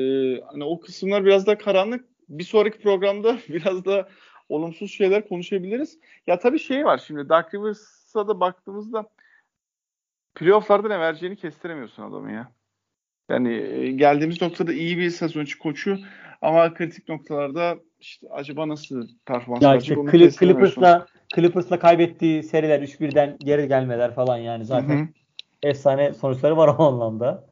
[0.51, 2.05] hani o kısımlar biraz da karanlık.
[2.29, 4.09] Bir sonraki programda biraz da
[4.49, 5.99] olumsuz şeyler konuşabiliriz.
[6.27, 9.09] Ya tabii şey var şimdi Dark Rivers'a da baktığımızda
[10.35, 12.51] playoff'larda ne vereceğini kestiremiyorsun adamı ya.
[13.29, 15.97] Yani e, geldiğimiz noktada iyi bir sezoncu koçu
[16.41, 23.37] ama kritik noktalarda işte acaba nasıl performans ya işte, Clip, Clippers'la Clippers'la kaybettiği seriler 3-1'den
[23.39, 25.07] geri gelmeler falan yani zaten Hı-hı.
[25.63, 27.49] efsane sonuçları var o anlamda.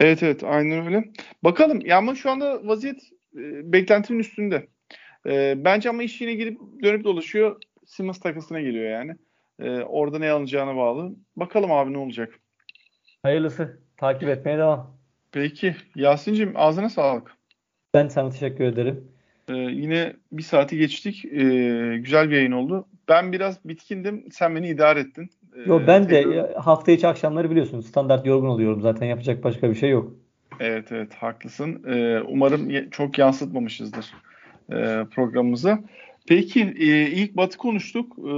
[0.00, 1.04] Evet evet aynen öyle.
[1.44, 3.02] Bakalım ya ama şu anda vaziyet
[3.36, 4.68] e, beklentinin üstünde.
[5.26, 7.62] E, bence ama iş yine girip dönüp dolaşıyor.
[7.86, 9.16] Simmons takısına geliyor yani.
[9.58, 11.16] E, orada ne alınacağına bağlı.
[11.36, 12.40] Bakalım abi ne olacak.
[13.22, 13.80] Hayırlısı.
[13.96, 14.96] Takip etmeye devam.
[15.32, 15.76] Peki.
[15.96, 17.36] Yasin'cim ağzına sağlık.
[17.94, 19.11] Ben sana teşekkür ederim.
[19.48, 21.24] Ee, yine bir saati geçtik.
[21.24, 22.86] Ee, güzel bir yayın oldu.
[23.08, 24.24] Ben biraz bitkindim.
[24.30, 25.30] Sen beni idare ettin.
[25.56, 26.32] Ee, Yo, ben tekrar...
[26.34, 27.80] de hafta içi akşamları biliyorsun.
[27.80, 29.06] Standart yorgun oluyorum zaten.
[29.06, 30.12] Yapacak başka bir şey yok.
[30.60, 31.82] Evet evet haklısın.
[31.86, 34.12] Ee, umarım çok yansıtmamışızdır
[34.70, 35.78] e, programımızı.
[36.26, 38.18] Peki e, ilk Batı konuştuk.
[38.18, 38.32] E,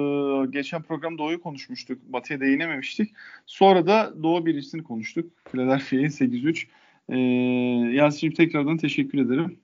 [0.51, 1.99] geçen program Doğu'yu konuşmuştuk.
[2.07, 3.15] Batı'ya değinememiştik.
[3.47, 5.31] Sonra da Doğu birisini konuştuk.
[5.53, 6.67] Philadelphia'yı 8-3.
[7.09, 7.19] E,
[7.97, 9.59] Yasin'cim tekrardan teşekkür ederim.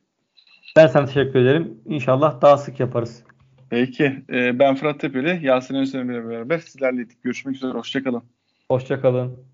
[0.76, 1.80] Ben sana teşekkür ederim.
[1.86, 3.22] İnşallah daha sık yaparız.
[3.70, 4.24] Peki.
[4.32, 5.46] E, ben Fırat Tepeli.
[5.46, 7.72] Yasin Özlem'le beraber sizlerle Görüşmek üzere.
[7.72, 8.22] Hoşçakalın.
[8.68, 9.49] Hoşçakalın.